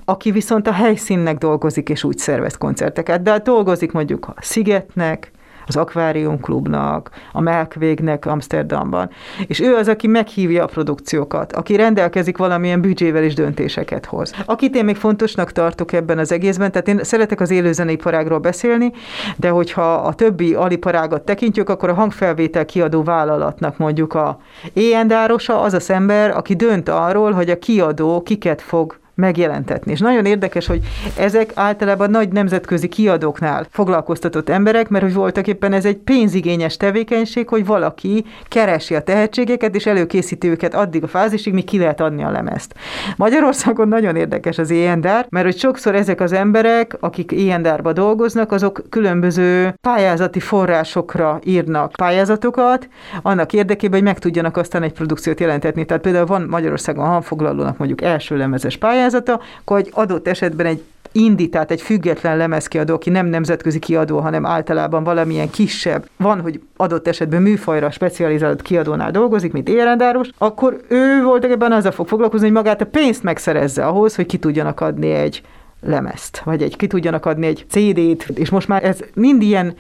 aki 0.06 0.31
viszont 0.31 0.68
a 0.68 0.71
helyszínnek 0.71 1.38
dolgozik, 1.38 1.89
és 1.89 2.03
úgy 2.03 2.18
szervez 2.18 2.57
koncerteket. 2.57 3.21
De 3.21 3.31
hát 3.31 3.44
dolgozik 3.44 3.91
mondjuk 3.91 4.27
a 4.27 4.33
Szigetnek, 4.41 5.28
az 5.69 5.75
Aquarium 5.75 6.39
Klubnak, 6.39 7.10
a 7.31 7.42
Melkvégnek 7.42 8.25
Amsterdamban. 8.25 9.10
És 9.48 9.60
ő 9.60 9.75
az, 9.75 9.88
aki 9.88 10.07
meghívja 10.07 10.63
a 10.63 10.68
produkciókat, 10.68 11.54
aki 11.54 11.75
rendelkezik 11.75 12.38
valamilyen 12.38 12.81
büdzsével 12.81 13.24
és 13.24 13.33
döntéseket 13.33 14.06
hoz. 14.06 14.33
Akit 14.45 14.75
én 14.75 14.86
még 14.86 14.95
fontosnak 14.95 15.51
tartok 15.51 15.94
ebben 15.94 16.18
az 16.18 16.31
egészben, 16.31 16.71
tehát 16.71 16.88
én 16.88 17.04
szeretek 17.04 17.42
az 17.42 17.51
élőzeneiparágról 17.51 18.39
beszélni, 18.39 18.92
de 19.36 19.50
hogyha 19.50 19.94
a 19.94 20.13
többi 20.13 20.54
aliparágat 20.54 21.21
tekintjük, 21.21 21.69
akkor 21.69 21.89
a 21.89 21.94
hangfelvétel 21.94 22.65
kiadó 22.65 23.04
vállalatnak 23.04 23.77
mondjuk 23.77 24.13
a 24.13 24.39
éjendárosa 24.74 25.62
az 25.62 25.74
az 25.74 25.89
ember, 25.89 26.29
aki 26.29 26.53
dönt 26.53 26.89
arról, 26.89 27.32
hogy 27.32 27.50
a 27.50 27.60
kiadó 27.60 28.22
kiket 28.22 28.62
fog 28.62 29.00
megjelentetni. 29.19 29.91
És 29.91 29.99
nagyon 29.99 30.25
érdekes, 30.25 30.67
hogy 30.67 30.79
ezek 31.17 31.51
általában 31.55 32.09
nagy 32.09 32.29
nemzetközi 32.29 32.88
kiadóknál 32.88 33.65
foglalkoztatott 33.69 34.49
emberek, 34.49 34.89
mert 34.89 35.03
hogy 35.03 35.13
voltak 35.13 35.47
éppen 35.47 35.73
ez 35.73 35.85
egy 35.85 35.97
pénzigényes 35.97 36.77
tevékenység, 36.77 37.47
hogy 37.47 37.65
valaki 37.65 38.25
keresi 38.47 38.95
a 38.95 39.01
tehetségeket, 39.01 39.75
és 39.75 39.85
előkészíti 39.85 40.47
őket 40.47 40.73
addig 40.73 41.03
a 41.03 41.07
fázisig, 41.07 41.53
míg 41.53 41.65
ki 41.65 41.77
lehet 41.77 42.01
adni 42.01 42.23
a 42.23 42.31
lemezt. 42.31 42.73
Magyarországon 43.15 43.88
nagyon 43.88 44.15
érdekes 44.15 44.57
az 44.57 44.69
éjendár, 44.69 45.25
mert 45.29 45.45
hogy 45.45 45.57
sokszor 45.57 45.95
ezek 45.95 46.21
az 46.21 46.31
emberek, 46.31 46.97
akik 46.99 47.31
éjendárba 47.31 47.93
dolgoznak, 47.93 48.51
azok 48.51 48.81
különböző 48.89 49.73
pályázati 49.81 50.39
forrásokra 50.39 51.39
írnak 51.43 51.91
pályázatokat, 51.91 52.88
annak 53.21 53.53
érdekében, 53.53 53.99
hogy 53.99 54.07
meg 54.07 54.19
tudjanak 54.19 54.57
aztán 54.57 54.83
egy 54.83 54.93
produkciót 54.93 55.39
jelentetni. 55.39 55.85
Tehát 55.85 56.03
például 56.03 56.25
van 56.25 56.41
Magyarországon 56.49 57.05
hanfoglalónak 57.05 57.77
mondjuk 57.77 58.01
első 58.01 58.38
lemezes 58.38 58.77
pályázat, 58.77 59.09
pályázata, 59.10 59.39
akkor 59.60 59.78
egy 59.78 59.89
adott 59.92 60.28
esetben 60.28 60.66
egy 60.66 60.84
indi, 61.12 61.50
egy 61.68 61.82
független 61.82 62.38
lemezkiadó, 62.38 62.94
aki 62.94 63.10
nem 63.10 63.25
nemzetközi 63.25 63.80
kiadó, 63.80 64.20
hanem 64.20 64.46
általában 64.46 65.04
valamilyen 65.04 65.50
kisebb, 65.50 66.10
van, 66.18 66.42
hogy 66.42 66.62
adott 66.78 67.08
esetben 67.08 67.42
műfajra 67.42 67.92
specializált 67.92 68.62
kiadónál 68.62 69.12
dolgozik, 69.12 69.51
mint 69.51 69.70
érendáros, 69.70 70.30
akkor 70.38 70.82
ő 70.88 71.24
voltak 71.24 71.51
ebben 71.51 71.72
azzal 71.72 71.92
fog 71.92 72.08
foglalkozni, 72.08 72.46
hogy 72.46 72.56
magát 72.56 72.82
a 72.82 72.86
pénzt 72.86 73.24
megszerezze 73.24 73.86
ahhoz, 73.86 74.16
hogy 74.16 74.25
ki 74.25 74.38
tudjanak 74.38 74.80
adni 74.80 75.12
egy 75.12 75.42
lemezt, 75.81 76.41
vagy 76.43 76.62
egy, 76.63 76.75
ki 76.75 76.88
tudjanak 76.88 77.25
adni 77.25 77.48
egy 77.48 77.65
CD-t, 77.69 78.38
és 78.38 78.50
most 78.50 78.67
már 78.67 78.83
ez 78.83 79.00
mind 79.13 79.41
ilyen 79.41 79.74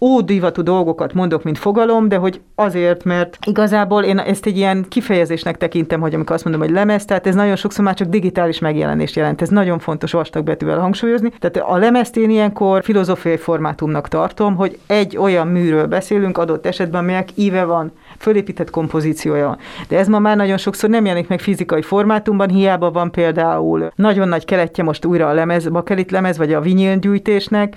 ódivatú 0.00 0.62
dolgokat 0.62 1.12
mondok, 1.12 1.42
mint 1.42 1.58
fogalom, 1.58 2.08
de 2.08 2.16
hogy 2.16 2.40
azért, 2.54 3.04
mert 3.04 3.38
igazából 3.46 4.02
én 4.02 4.18
ezt 4.18 4.46
egy 4.46 4.56
ilyen 4.56 4.86
kifejezésnek 4.88 5.56
tekintem, 5.56 6.00
hogy 6.00 6.14
amikor 6.14 6.34
azt 6.34 6.44
mondom, 6.44 6.62
hogy 6.62 6.70
lemez, 6.70 7.04
tehát 7.04 7.26
ez 7.26 7.34
nagyon 7.34 7.56
sokszor 7.56 7.84
már 7.84 7.94
csak 7.94 8.08
digitális 8.08 8.58
megjelenést 8.58 9.16
jelent. 9.16 9.42
Ez 9.42 9.48
nagyon 9.48 9.78
fontos 9.78 10.12
vastag 10.12 10.44
betűvel 10.44 10.78
hangsúlyozni. 10.78 11.32
Tehát 11.38 11.68
a 11.70 11.76
lemezt 11.76 12.16
én 12.16 12.30
ilyenkor 12.30 12.82
filozófiai 12.82 13.36
formátumnak 13.36 14.08
tartom, 14.08 14.54
hogy 14.54 14.78
egy 14.86 15.16
olyan 15.16 15.46
műről 15.46 15.86
beszélünk 15.86 16.38
adott 16.38 16.66
esetben, 16.66 17.02
amelyek 17.02 17.28
íve 17.34 17.64
van, 17.64 17.92
fölépített 18.18 18.70
kompozíciója. 18.70 19.58
De 19.88 19.98
ez 19.98 20.08
ma 20.08 20.18
már 20.18 20.36
nagyon 20.36 20.56
sokszor 20.56 20.90
nem 20.90 21.04
jelenik 21.04 21.28
meg 21.28 21.40
fizikai 21.40 21.82
formátumban, 21.82 22.48
hiába 22.48 22.90
van 22.90 23.10
például 23.10 23.92
nagyon 23.94 24.28
nagy 24.28 24.44
keletje 24.44 24.84
most 24.84 25.04
újra 25.04 25.28
a 25.28 25.32
lemez, 25.32 25.68
bakelit 25.68 26.10
lemez, 26.10 26.36
vagy 26.36 26.52
a 26.52 26.60
vinyilgyűjtésnek, 26.60 27.76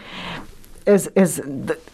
ez, 0.83 1.09
ez, 1.13 1.41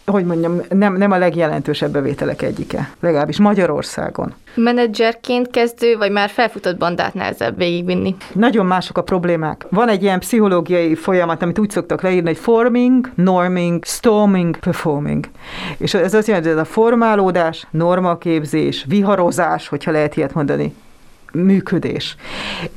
hogy 0.06 0.24
mondjam, 0.24 0.60
nem, 0.68 0.96
nem 0.96 1.10
a 1.10 1.18
legjelentősebb 1.18 1.92
bevételek 1.92 2.42
egyike, 2.42 2.90
legalábbis 3.00 3.38
Magyarországon. 3.38 4.34
Menedzserként 4.54 5.50
kezdő, 5.50 5.96
vagy 5.96 6.10
már 6.10 6.28
felfutott 6.28 6.76
bandát 6.76 7.14
nehezebb 7.14 7.56
végigvinni? 7.56 8.16
Nagyon 8.32 8.66
mások 8.66 8.98
a 8.98 9.02
problémák. 9.02 9.66
Van 9.70 9.88
egy 9.88 10.02
ilyen 10.02 10.18
pszichológiai 10.18 10.94
folyamat, 10.94 11.42
amit 11.42 11.58
úgy 11.58 11.70
szoktak 11.70 12.02
leírni, 12.02 12.28
hogy 12.28 12.38
forming, 12.38 13.10
norming, 13.14 13.84
storming, 13.84 14.58
performing. 14.58 15.28
És 15.78 15.94
ez 15.94 16.14
azt 16.14 16.26
jelenti, 16.26 16.48
hogy 16.48 16.58
ez 16.58 16.64
a 16.64 16.70
formálódás, 16.70 17.66
normaképzés, 17.70 18.84
viharozás, 18.88 19.68
hogyha 19.68 19.90
lehet 19.90 20.16
ilyet 20.16 20.34
mondani, 20.34 20.74
működés. 21.32 22.16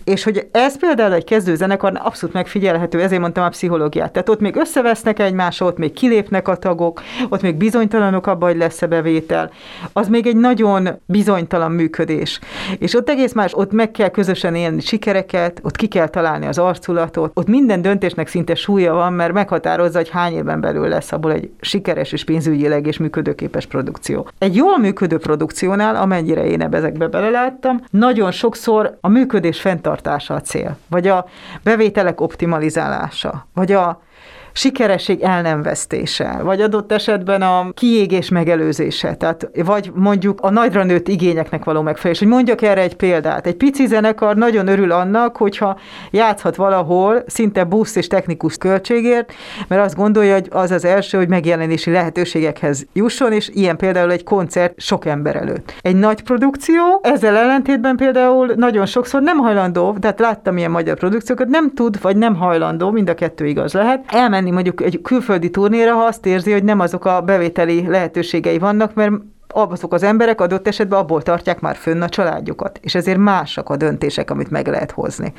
És 0.04 0.24
hogy 0.24 0.48
ez 0.52 0.80
például 0.80 1.14
egy 1.14 1.24
kezdő 1.24 1.56
zenekar 1.56 2.00
abszolút 2.04 2.36
megfigyelhető, 2.36 3.02
ezért 3.02 3.22
mondtam 3.22 3.44
a 3.44 3.50
pszichológiát. 3.50 4.12
Tehát 4.12 4.30
ott 4.30 4.40
még 4.40 4.56
összevesznek 4.56 5.20
egymásra, 5.20 5.66
ott 5.66 5.78
még 5.78 5.94
kilépnek 5.94 6.48
a 6.48 6.56
tagok, 6.56 7.02
ott 7.30 7.42
még 7.42 7.56
bizonytalanok 7.56 8.28
abban, 8.28 8.50
hogy 8.50 8.58
lesz-e 8.58 8.88
bevétel. 8.88 9.52
Az 9.94 10.08
még 10.08 10.28
egy 10.28 10.36
nagyon 10.36 10.90
bizonytalan 11.06 11.72
működés. 11.72 12.40
És 12.78 12.96
ott 12.96 13.10
egész 13.10 13.34
más, 13.34 13.52
ott 13.56 13.72
meg 13.72 13.92
kell 13.92 14.10
közösen 14.10 14.56
élni 14.56 14.82
sikereket, 14.82 15.60
ott 15.64 15.76
ki 15.76 15.88
kell 15.88 16.08
találni 16.08 16.46
az 16.46 16.58
arculatot, 16.58 17.32
ott 17.34 17.48
minden 17.48 17.82
döntésnek 17.82 18.28
szinte 18.28 18.56
súlya 18.56 18.94
van, 18.94 19.14
mert 19.14 19.34
meghatározza, 19.34 19.98
hogy 19.98 20.10
hány 20.10 20.34
éven 20.34 20.62
belül 20.62 20.88
lesz 20.88 21.12
abból 21.12 21.32
egy 21.32 21.50
sikeres 21.62 22.12
és 22.12 22.24
pénzügyileg 22.24 22.88
és 22.88 22.98
működőképes 22.98 23.66
produkció. 23.66 24.28
Egy 24.38 24.56
jól 24.56 24.78
működő 24.78 25.18
produkciónál, 25.18 25.96
amennyire 25.96 26.46
én 26.46 26.62
ebbe 26.62 26.78
ezekbe 26.78 27.08
beleláttam, 27.08 27.82
nagyon 27.92 28.32
sokszor 28.40 28.98
a 29.02 29.08
működés 29.08 29.62
fenntartása 29.62 30.34
a 30.34 30.42
cél, 30.42 30.78
vagy 30.90 31.08
a 31.08 31.26
bevételek 31.64 32.22
optimalizálása, 32.22 33.48
vagy 33.54 33.72
a 33.72 34.02
sikeresség 34.52 35.22
el 35.22 35.42
nem 35.42 35.62
vesztése, 35.62 36.40
vagy 36.44 36.62
adott 36.62 36.92
esetben 36.92 37.42
a 37.42 37.72
kiégés 37.74 38.30
megelőzése, 38.30 39.16
tehát 39.16 39.50
vagy 39.66 39.92
mondjuk 39.94 40.42
a 40.42 40.50
nagyra 40.50 40.84
nőtt 40.84 41.08
igényeknek 41.08 41.64
való 41.64 41.82
megfelelés. 41.82 42.20
Hogy 42.20 42.28
mondjak 42.28 42.62
erre 42.62 42.82
egy 42.82 42.96
példát. 42.96 43.48
Egy 43.48 43.56
pici 43.56 43.88
zenekar 43.88 44.36
nagyon 44.36 44.68
örül 44.68 44.92
annak, 44.92 45.38
hogyha 45.38 45.80
játszhat 46.12 46.56
valahol 46.56 47.24
szinte 47.28 47.64
busz 47.64 47.96
és 47.96 48.08
technikus 48.08 48.58
költségért, 48.58 49.34
mert 49.68 49.86
azt 49.86 49.96
gondolja, 49.96 50.34
hogy 50.34 50.48
az 50.52 50.72
az 50.72 50.86
első, 50.86 51.18
hogy 51.18 51.28
megjelenési 51.28 51.92
lehetőségekhez 51.92 52.88
jusson, 52.94 53.32
és 53.32 53.50
ilyen 53.54 53.78
például 53.78 54.12
egy 54.12 54.24
koncert 54.24 54.74
sok 54.78 55.06
ember 55.06 55.36
előtt. 55.36 55.74
Egy 55.82 55.96
nagy 55.96 56.22
produkció, 56.24 57.00
ezzel 57.02 57.36
ellentétben 57.36 57.96
például 57.96 58.54
nagyon 58.56 58.86
sokszor 58.86 59.22
nem 59.22 59.38
hajlandó, 59.38 59.98
tehát 60.00 60.20
láttam 60.20 60.58
ilyen 60.58 60.72
magyar 60.72 60.98
produkciókat, 60.98 61.48
nem 61.48 61.74
tud, 61.74 62.02
vagy 62.02 62.18
nem 62.18 62.36
hajlandó, 62.36 62.92
mind 62.92 63.10
a 63.10 63.14
kettő 63.14 63.46
igaz 63.46 63.74
lehet, 63.74 64.04
elmenni 64.08 64.39
elmenni 64.40 64.52
mondjuk 64.52 64.82
egy 64.82 65.02
külföldi 65.02 65.50
turnéra, 65.50 65.94
ha 65.94 66.04
azt 66.04 66.26
érzi, 66.26 66.52
hogy 66.52 66.64
nem 66.64 66.80
azok 66.80 67.06
a 67.06 67.22
bevételi 67.22 67.88
lehetőségei 67.88 68.58
vannak, 68.58 68.94
mert 68.94 69.14
azok 69.54 69.94
az 69.94 70.04
emberek 70.04 70.42
adott 70.42 70.68
esetben 70.68 71.00
abból 71.00 71.22
tartják 71.22 71.60
már 71.60 71.76
fönn 71.76 72.02
a 72.02 72.10
családjukat, 72.10 72.80
és 72.82 72.96
ezért 72.96 73.18
másak 73.18 73.70
a 73.70 73.76
döntések, 73.76 74.32
amit 74.32 74.50
meg 74.50 74.68
lehet 74.68 74.92
hozni. 74.92 75.34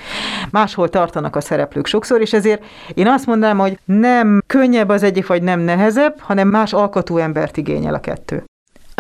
Máshol 0.50 0.88
tartanak 0.88 1.37
a 1.37 1.40
szereplők 1.40 1.87
sokszor, 1.87 2.21
és 2.21 2.33
ezért 2.33 2.64
én 2.95 3.07
azt 3.07 3.26
mondanám, 3.26 3.59
hogy 3.59 3.78
nem 3.85 4.42
könnyebb 4.47 4.88
az 4.88 5.02
egyik, 5.02 5.26
vagy 5.26 5.42
nem 5.42 5.61
nehezebb, 5.61 6.14
hanem 6.19 6.49
más 6.49 6.73
alkotó 6.73 7.16
embert 7.16 7.57
igényel 7.57 7.95
a 7.95 8.00
kettő. 8.00 8.45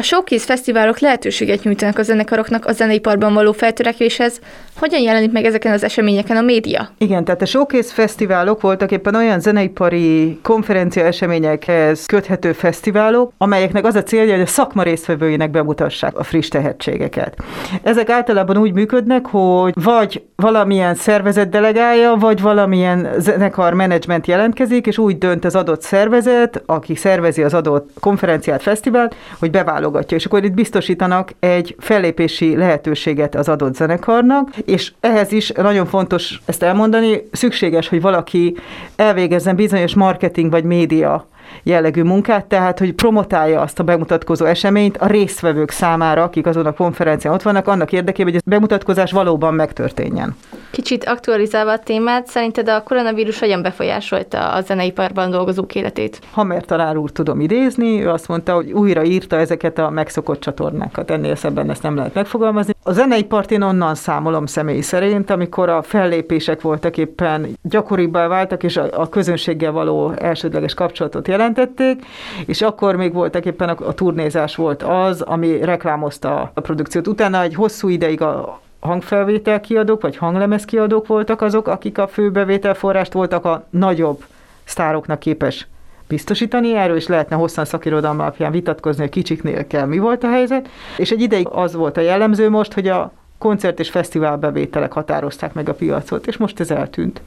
A 0.00 0.02
showcase 0.02 0.44
fesztiválok 0.44 0.98
lehetőséget 0.98 1.62
nyújtanak 1.62 1.98
a 1.98 2.02
zenekaroknak 2.02 2.66
a 2.66 2.72
zeneiparban 2.72 3.34
való 3.34 3.52
feltörekvéshez. 3.52 4.40
Hogyan 4.80 5.00
jelenik 5.00 5.32
meg 5.32 5.44
ezeken 5.44 5.72
az 5.72 5.84
eseményeken 5.84 6.36
a 6.36 6.40
média? 6.40 6.88
Igen, 6.98 7.24
tehát 7.24 7.42
a 7.42 7.46
showcase 7.46 7.92
fesztiválok 7.92 8.60
voltak 8.60 8.90
éppen 8.90 9.14
olyan 9.14 9.40
zeneipari 9.40 10.38
konferencia 10.42 11.04
eseményekhez 11.04 12.06
köthető 12.06 12.52
fesztiválok, 12.52 13.32
amelyeknek 13.38 13.84
az 13.84 13.94
a 13.94 14.02
célja, 14.02 14.32
hogy 14.32 14.42
a 14.42 14.46
szakma 14.46 14.82
résztvevőinek 14.82 15.50
bemutassák 15.50 16.18
a 16.18 16.22
friss 16.22 16.48
tehetségeket. 16.48 17.36
Ezek 17.82 18.10
általában 18.10 18.56
úgy 18.56 18.72
működnek, 18.72 19.26
hogy 19.26 19.72
vagy 19.84 20.22
valamilyen 20.36 20.94
szervezet 20.94 21.48
delegálja, 21.48 22.16
vagy 22.18 22.40
valamilyen 22.40 23.08
zenekar 23.18 23.74
menedzsment 23.74 24.26
jelentkezik, 24.26 24.86
és 24.86 24.98
úgy 24.98 25.18
dönt 25.18 25.44
az 25.44 25.54
adott 25.54 25.82
szervezet, 25.82 26.62
aki 26.66 26.94
szervezi 26.94 27.42
az 27.42 27.54
adott 27.54 27.90
konferenciát, 28.00 28.62
fesztivált, 28.62 29.14
hogy 29.38 29.50
beválogat 29.50 29.88
válogatja, 29.90 30.16
és 30.16 30.24
akkor 30.24 30.44
itt 30.44 30.52
biztosítanak 30.52 31.32
egy 31.40 31.74
fellépési 31.78 32.56
lehetőséget 32.56 33.34
az 33.34 33.48
adott 33.48 33.74
zenekarnak, 33.74 34.48
és 34.70 34.92
ehhez 35.00 35.32
is 35.32 35.50
nagyon 35.50 35.86
fontos 35.86 36.40
ezt 36.44 36.62
elmondani, 36.62 37.22
szükséges, 37.32 37.88
hogy 37.88 38.00
valaki 38.00 38.56
elvégezzen 38.96 39.56
bizonyos 39.56 39.94
marketing 39.94 40.50
vagy 40.50 40.64
média 40.64 41.28
jellegű 41.62 42.02
munkát, 42.02 42.44
tehát 42.44 42.78
hogy 42.78 42.92
promotálja 42.92 43.60
azt 43.60 43.78
a 43.78 43.82
bemutatkozó 43.82 44.44
eseményt 44.44 44.96
a 44.96 45.06
résztvevők 45.06 45.70
számára, 45.70 46.22
akik 46.22 46.46
azon 46.46 46.66
a 46.66 46.72
konferencián 46.72 47.34
ott 47.34 47.42
vannak, 47.42 47.66
annak 47.66 47.92
érdekében, 47.92 48.32
hogy 48.32 48.42
a 48.44 48.50
bemutatkozás 48.50 49.12
valóban 49.12 49.54
megtörténjen. 49.54 50.36
Kicsit 50.70 51.04
aktualizálva 51.04 51.72
a 51.72 51.78
témát, 51.78 52.26
szerinted 52.26 52.68
a 52.68 52.82
koronavírus 52.82 53.38
hogyan 53.38 53.62
befolyásolta 53.62 54.52
a 54.52 54.60
zeneiparban 54.60 55.30
dolgozók 55.30 55.74
életét? 55.74 56.20
Hamer 56.32 56.64
tanár 56.64 56.96
úr 56.96 57.10
tudom 57.10 57.40
idézni, 57.40 58.02
ő 58.02 58.08
azt 58.08 58.28
mondta, 58.28 58.54
hogy 58.54 58.72
újra 58.72 59.04
írta 59.04 59.36
ezeket 59.36 59.78
a 59.78 59.90
megszokott 59.90 60.40
csatornákat, 60.40 61.10
ennél 61.10 61.34
szebben 61.34 61.70
ezt 61.70 61.82
nem 61.82 61.96
lehet 61.96 62.14
megfogalmazni. 62.14 62.74
A 62.82 62.92
zeneipart 62.92 63.50
én 63.50 63.62
onnan 63.62 63.94
számolom 63.94 64.46
személy 64.46 64.80
szerint, 64.80 65.30
amikor 65.30 65.68
a 65.68 65.82
fellépések 65.82 66.60
voltak 66.60 66.96
éppen 66.96 67.58
gyakoribbá 67.62 68.26
váltak, 68.26 68.62
és 68.62 68.76
a, 68.76 68.88
a 68.92 69.08
közönséggel 69.08 69.72
való 69.72 70.12
elsődleges 70.18 70.74
kapcsolatot 70.74 71.28
jelentették, 71.28 72.04
és 72.46 72.62
akkor 72.62 72.96
még 72.96 73.12
voltak 73.12 73.44
éppen 73.46 73.68
a, 73.68 73.86
a 73.86 73.94
turnézás 73.94 74.56
volt 74.56 74.82
az, 74.82 75.20
ami 75.20 75.64
reklámozta 75.64 76.50
a 76.54 76.60
produkciót. 76.60 77.06
Utána 77.06 77.42
egy 77.42 77.54
hosszú 77.54 77.88
ideig 77.88 78.22
a 78.22 78.60
hangfelvétel 78.80 79.60
kiadók, 79.60 80.02
vagy 80.02 80.16
hanglemez 80.16 80.64
kiadók 80.64 81.06
voltak 81.06 81.42
azok, 81.42 81.68
akik 81.68 81.98
a 81.98 82.08
fő 82.08 82.30
bevételforrást 82.30 83.12
voltak 83.12 83.44
a 83.44 83.66
nagyobb 83.70 84.24
sztároknak 84.64 85.18
képes 85.18 85.66
biztosítani, 86.08 86.74
erről 86.74 86.96
is 86.96 87.06
lehetne 87.06 87.36
hosszan 87.36 87.64
szakirodalma 87.64 88.22
alapján 88.22 88.52
vitatkozni, 88.52 89.02
hogy 89.02 89.10
kicsiknél 89.10 89.66
kell. 89.66 89.86
Mi 89.86 89.98
volt 89.98 90.24
a 90.24 90.30
helyzet, 90.30 90.68
és 90.96 91.10
egy 91.10 91.20
ideig 91.20 91.48
az 91.48 91.74
volt 91.74 91.96
a 91.96 92.00
jellemző 92.00 92.50
most, 92.50 92.72
hogy 92.72 92.88
a 92.88 93.12
koncert 93.40 93.80
és 93.80 93.90
fesztivál 93.90 94.36
bevételek 94.36 94.92
határozták 94.92 95.52
meg 95.52 95.68
a 95.68 95.74
piacot, 95.74 96.26
és 96.26 96.36
most 96.36 96.60
ez 96.60 96.70
eltűnt. 96.70 97.20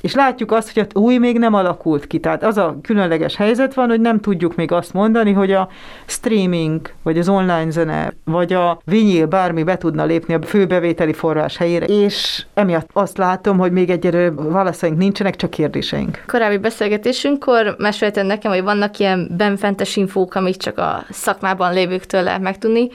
És 0.00 0.14
látjuk 0.14 0.52
azt, 0.52 0.72
hogy 0.72 0.86
a 0.94 0.98
új 0.98 1.18
még 1.18 1.38
nem 1.38 1.54
alakult 1.54 2.06
ki, 2.06 2.18
tehát 2.18 2.44
az 2.44 2.56
a 2.56 2.78
különleges 2.82 3.36
helyzet 3.36 3.74
van, 3.74 3.88
hogy 3.88 4.00
nem 4.00 4.20
tudjuk 4.20 4.54
még 4.54 4.72
azt 4.72 4.92
mondani, 4.92 5.32
hogy 5.32 5.52
a 5.52 5.68
streaming, 6.06 6.92
vagy 7.02 7.18
az 7.18 7.28
online 7.28 7.70
zene, 7.70 8.12
vagy 8.24 8.52
a 8.52 8.80
vinyl 8.84 9.26
bármi 9.26 9.62
be 9.62 9.76
tudna 9.76 10.04
lépni 10.04 10.34
a 10.34 10.42
főbevételi 10.42 11.12
forrás 11.12 11.56
helyére, 11.56 11.86
és 11.86 12.44
emiatt 12.54 12.88
azt 12.92 13.18
látom, 13.18 13.58
hogy 13.58 13.72
még 13.72 13.90
egyre 13.90 14.30
válaszaink 14.30 14.98
nincsenek, 14.98 15.36
csak 15.36 15.50
kérdéseink. 15.50 16.22
Korábbi 16.26 16.58
beszélgetésünkkor 16.58 17.74
mesélted 17.78 18.26
nekem, 18.26 18.52
hogy 18.52 18.62
vannak 18.62 18.98
ilyen 18.98 19.30
benfentes 19.36 19.96
infók, 19.96 20.34
amik 20.34 20.56
csak 20.56 20.78
a 20.78 21.04
szakmában 21.10 21.72
lévőktől 21.72 22.22
lehet 22.22 22.40
megtudni. 22.40 22.88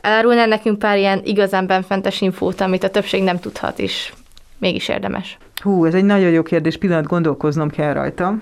Elárulnál 0.00 0.46
nekünk 0.46 0.78
pár 0.78 0.98
ilyen 0.98 1.20
igazán 1.24 1.66
benfentes 1.78 2.20
infót, 2.20 2.60
amit 2.60 2.84
a 2.84 2.90
többség 2.90 3.22
nem 3.22 3.38
tudhat, 3.38 3.78
és 3.78 4.12
mégis 4.58 4.88
érdemes? 4.88 5.38
Hú, 5.62 5.84
ez 5.84 5.94
egy 5.94 6.04
nagyon 6.04 6.30
jó 6.30 6.42
kérdés, 6.42 6.76
pillanat 6.76 7.06
gondolkoznom 7.06 7.70
kell 7.70 7.92
rajta. 7.92 8.34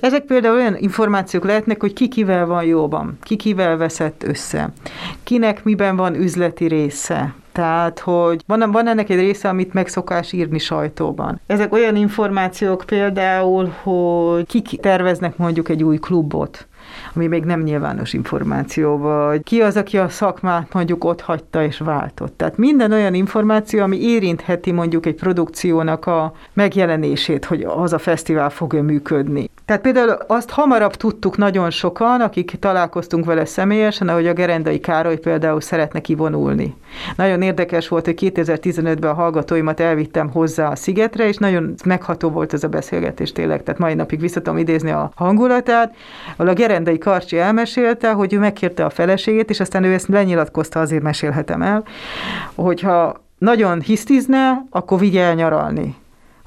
Ezek 0.00 0.22
például 0.22 0.56
olyan 0.56 0.76
információk 0.76 1.44
lehetnek, 1.44 1.80
hogy 1.80 1.92
ki 1.92 2.08
kivel 2.08 2.46
van 2.46 2.64
jóban, 2.64 3.18
ki 3.22 3.36
kivel 3.36 3.76
veszett 3.76 4.22
össze, 4.22 4.72
kinek 5.22 5.64
miben 5.64 5.96
van 5.96 6.14
üzleti 6.14 6.66
része, 6.66 7.34
tehát, 7.52 7.98
hogy 7.98 8.42
van, 8.46 8.70
van 8.70 8.88
ennek 8.88 9.10
egy 9.10 9.18
része, 9.18 9.48
amit 9.48 9.72
megszokás 9.72 10.32
írni 10.32 10.58
sajtóban. 10.58 11.40
Ezek 11.46 11.72
olyan 11.72 11.96
információk 11.96 12.84
például, 12.86 13.74
hogy 13.82 14.46
kik 14.46 14.80
terveznek 14.80 15.36
mondjuk 15.36 15.68
egy 15.68 15.82
új 15.82 15.96
klubot, 15.96 16.66
ami 17.14 17.26
még 17.26 17.44
nem 17.44 17.60
nyilvános 17.60 18.12
információ, 18.12 18.98
vagy 18.98 19.42
ki 19.42 19.60
az, 19.60 19.76
aki 19.76 19.98
a 19.98 20.08
szakmát 20.08 20.72
mondjuk 20.72 21.04
ott 21.04 21.20
hagyta 21.20 21.62
és 21.62 21.78
váltott. 21.78 22.36
Tehát 22.36 22.56
minden 22.56 22.92
olyan 22.92 23.14
információ, 23.14 23.82
ami 23.82 24.02
érintheti 24.02 24.72
mondjuk 24.72 25.06
egy 25.06 25.14
produkciónak 25.14 26.06
a 26.06 26.32
megjelenését, 26.52 27.44
hogy 27.44 27.62
az 27.62 27.92
a 27.92 27.98
fesztivál 27.98 28.50
fog 28.50 28.74
működni. 28.74 29.50
Tehát 29.64 29.82
például 29.82 30.10
azt 30.26 30.50
hamarabb 30.50 30.94
tudtuk 30.94 31.36
nagyon 31.36 31.70
sokan, 31.70 32.20
akik 32.20 32.56
találkoztunk 32.60 33.24
vele 33.24 33.44
személyesen, 33.44 34.08
ahogy 34.08 34.26
a 34.26 34.32
Gerendai 34.32 34.80
Károly 34.80 35.16
például 35.18 35.60
szeretne 35.60 36.00
kivonulni. 36.00 36.74
Nagyon 37.16 37.42
érdekes 37.42 37.88
volt, 37.88 38.04
hogy 38.04 38.32
2015-ben 38.34 39.10
a 39.10 39.14
hallgatóimat 39.14 39.80
elvittem 39.80 40.30
hozzá 40.30 40.70
a 40.70 40.76
szigetre, 40.76 41.28
és 41.28 41.36
nagyon 41.36 41.74
megható 41.84 42.28
volt 42.28 42.52
ez 42.52 42.64
a 42.64 42.68
beszélgetés 42.68 43.32
tényleg, 43.32 43.62
tehát 43.62 43.80
mai 43.80 43.94
napig 43.94 44.20
visszatom 44.20 44.58
idézni 44.58 44.90
a 44.90 45.10
hangulatát, 45.14 45.94
a 46.36 46.44
Gerendai 46.44 46.77
Karcsi 46.98 47.38
elmesélte, 47.38 48.12
hogy 48.12 48.32
ő 48.32 48.38
megkérte 48.38 48.84
a 48.84 48.90
feleségét, 48.90 49.50
és 49.50 49.60
aztán 49.60 49.84
ő 49.84 49.92
ezt 49.92 50.08
lenyilatkozta, 50.08 50.80
azért 50.80 51.02
mesélhetem 51.02 51.62
el, 51.62 51.84
hogyha 52.54 53.24
nagyon 53.38 53.80
hisztizne, 53.80 54.64
akkor 54.70 54.98
vigye 54.98 55.22
el 55.22 55.34
nyaralni 55.34 55.96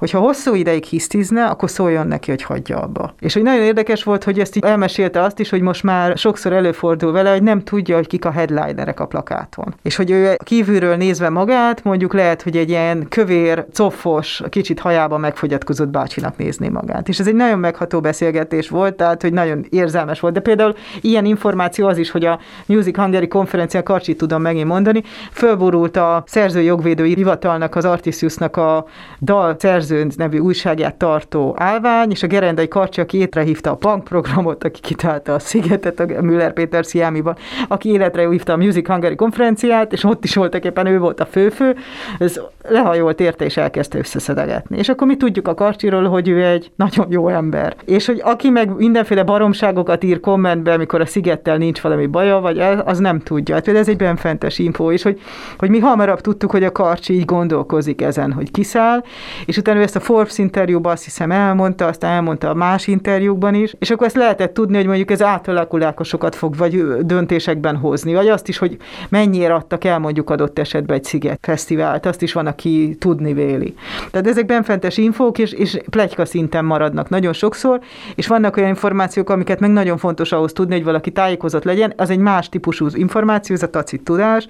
hogyha 0.02 0.18
hosszú 0.18 0.54
ideig 0.54 0.84
hisztizne, 0.84 1.44
akkor 1.44 1.70
szóljon 1.70 2.06
neki, 2.06 2.30
hogy 2.30 2.42
hagyja 2.42 2.80
abba. 2.80 3.14
És 3.20 3.34
hogy 3.34 3.42
nagyon 3.42 3.62
érdekes 3.62 4.02
volt, 4.02 4.24
hogy 4.24 4.40
ezt 4.40 4.56
így 4.56 4.64
elmesélte 4.64 5.22
azt 5.22 5.38
is, 5.38 5.50
hogy 5.50 5.60
most 5.60 5.82
már 5.82 6.16
sokszor 6.16 6.52
előfordul 6.52 7.12
vele, 7.12 7.30
hogy 7.30 7.42
nem 7.42 7.62
tudja, 7.62 7.96
hogy 7.96 8.06
kik 8.06 8.24
a 8.24 8.30
headlinerek 8.30 9.00
a 9.00 9.06
plakáton. 9.06 9.74
És 9.82 9.96
hogy 9.96 10.10
ő 10.10 10.36
kívülről 10.44 10.96
nézve 10.96 11.28
magát, 11.28 11.84
mondjuk 11.84 12.14
lehet, 12.14 12.42
hogy 12.42 12.56
egy 12.56 12.68
ilyen 12.68 13.06
kövér, 13.08 13.66
coffos, 13.72 14.42
kicsit 14.48 14.80
hajában 14.80 15.20
megfogyatkozott 15.20 15.88
bácsinak 15.88 16.36
nézni 16.36 16.68
magát. 16.68 17.08
És 17.08 17.18
ez 17.18 17.26
egy 17.26 17.34
nagyon 17.34 17.58
megható 17.58 18.00
beszélgetés 18.00 18.68
volt, 18.68 18.94
tehát 18.94 19.22
hogy 19.22 19.32
nagyon 19.32 19.66
érzelmes 19.70 20.20
volt. 20.20 20.34
De 20.34 20.40
például 20.40 20.74
ilyen 21.00 21.24
információ 21.24 21.86
az 21.86 21.98
is, 21.98 22.10
hogy 22.10 22.24
a 22.24 22.38
Music 22.66 22.96
Hungary 22.96 23.28
konferencia 23.28 23.82
Karcsit 23.82 24.18
tudom 24.18 24.42
megint 24.42 24.68
mondani, 24.68 25.02
fölborult 25.32 25.96
a 25.96 26.22
szerzői 26.26 26.64
jogvédői 26.64 27.14
hivatalnak, 27.14 27.74
az 27.74 27.84
Artisiusnak 27.84 28.56
a 28.56 28.86
dal 29.20 29.56
szerző 29.58 29.90
nevű 30.16 30.38
újságját 30.38 30.94
tartó 30.94 31.54
állvány, 31.58 32.10
és 32.10 32.22
a 32.22 32.26
Gerendai 32.26 32.68
Karcsi, 32.68 33.00
aki 33.00 33.18
étrehívta 33.18 33.70
a 33.70 33.76
punk 33.76 34.04
programot, 34.04 34.64
aki 34.64 34.80
kitálta 34.80 35.34
a 35.34 35.38
szigetet 35.38 36.00
a 36.00 36.22
Müller 36.22 36.52
Péter 36.52 36.84
Sziámiban, 36.84 37.36
aki 37.68 37.90
életre 37.90 38.28
hívta 38.28 38.52
a 38.52 38.56
Music 38.56 38.86
Hungary 38.88 39.14
konferenciát, 39.14 39.92
és 39.92 40.04
ott 40.04 40.24
is 40.24 40.34
voltak 40.34 40.64
éppen 40.64 40.86
ő 40.86 40.98
volt 40.98 41.20
a 41.20 41.26
főfő, 41.26 41.76
ez 42.18 42.40
lehajolt 42.68 43.20
érte 43.20 43.44
és 43.44 43.56
elkezdte 43.56 43.98
összeszedegetni. 43.98 44.78
És 44.78 44.88
akkor 44.88 45.06
mi 45.06 45.16
tudjuk 45.16 45.48
a 45.48 45.54
Karcsiról, 45.54 46.08
hogy 46.08 46.28
ő 46.28 46.44
egy 46.44 46.70
nagyon 46.76 47.06
jó 47.08 47.28
ember. 47.28 47.76
És 47.84 48.06
hogy 48.06 48.20
aki 48.24 48.50
meg 48.50 48.76
mindenféle 48.76 49.22
baromságokat 49.22 50.04
ír 50.04 50.20
kommentbe, 50.20 50.72
amikor 50.72 51.00
a 51.00 51.06
szigettel 51.06 51.56
nincs 51.56 51.80
valami 51.80 52.06
baja, 52.06 52.40
vagy 52.40 52.58
az 52.84 52.98
nem 52.98 53.20
tudja. 53.20 53.54
Hát 53.54 53.68
ez 53.68 53.88
egy 53.88 53.96
benfentes 53.96 54.58
info 54.58 54.90
is, 54.90 55.02
hogy, 55.02 55.20
hogy 55.58 55.70
mi 55.70 55.78
hamarabb 55.78 56.20
tudtuk, 56.20 56.50
hogy 56.50 56.64
a 56.64 56.72
Karcsi 56.72 57.14
így 57.14 57.24
gondolkozik 57.24 58.02
ezen, 58.02 58.32
hogy 58.32 58.50
kiszáll, 58.50 59.02
és 59.46 59.56
utána 59.56 59.78
ő 59.82 59.84
ezt 59.84 59.96
a 59.96 60.00
Forbes 60.00 60.38
interjúban 60.38 60.92
azt 60.92 61.04
hiszem 61.04 61.30
elmondta, 61.30 61.86
azt 61.86 62.04
elmondta 62.04 62.50
a 62.50 62.54
más 62.54 62.86
interjúkban 62.86 63.54
is, 63.54 63.74
és 63.78 63.90
akkor 63.90 64.06
ezt 64.06 64.16
lehetett 64.16 64.54
tudni, 64.54 64.76
hogy 64.76 64.86
mondjuk 64.86 65.10
ez 65.10 65.22
átalakulásokat 65.22 66.34
fog 66.34 66.56
vagy 66.56 66.96
döntésekben 67.00 67.76
hozni, 67.76 68.14
vagy 68.14 68.28
azt 68.28 68.48
is, 68.48 68.58
hogy 68.58 68.76
mennyire 69.08 69.54
adtak 69.54 69.84
el 69.84 69.98
mondjuk 69.98 70.30
adott 70.30 70.58
esetben 70.58 70.96
egy 70.96 71.04
sziget 71.04 71.38
fesztivált, 71.42 72.06
azt 72.06 72.22
is 72.22 72.32
van, 72.32 72.46
aki 72.46 72.96
tudni 72.98 73.32
véli. 73.32 73.74
Tehát 74.10 74.26
ezek 74.26 74.46
benfentes 74.46 74.96
infók, 74.96 75.38
és, 75.38 75.52
és 75.52 75.78
plegyka 75.90 76.24
szinten 76.24 76.64
maradnak 76.64 77.08
nagyon 77.08 77.32
sokszor, 77.32 77.80
és 78.14 78.26
vannak 78.26 78.56
olyan 78.56 78.68
információk, 78.68 79.30
amiket 79.30 79.60
meg 79.60 79.70
nagyon 79.70 79.98
fontos 79.98 80.32
ahhoz 80.32 80.52
tudni, 80.52 80.74
hogy 80.74 80.84
valaki 80.84 81.10
tájékozott 81.10 81.64
legyen, 81.64 81.92
az 81.96 82.10
egy 82.10 82.18
más 82.18 82.48
típusú 82.48 82.86
információ, 82.94 83.54
ez 83.54 83.62
a 83.62 83.70
tacit 83.70 84.02
tudás, 84.02 84.46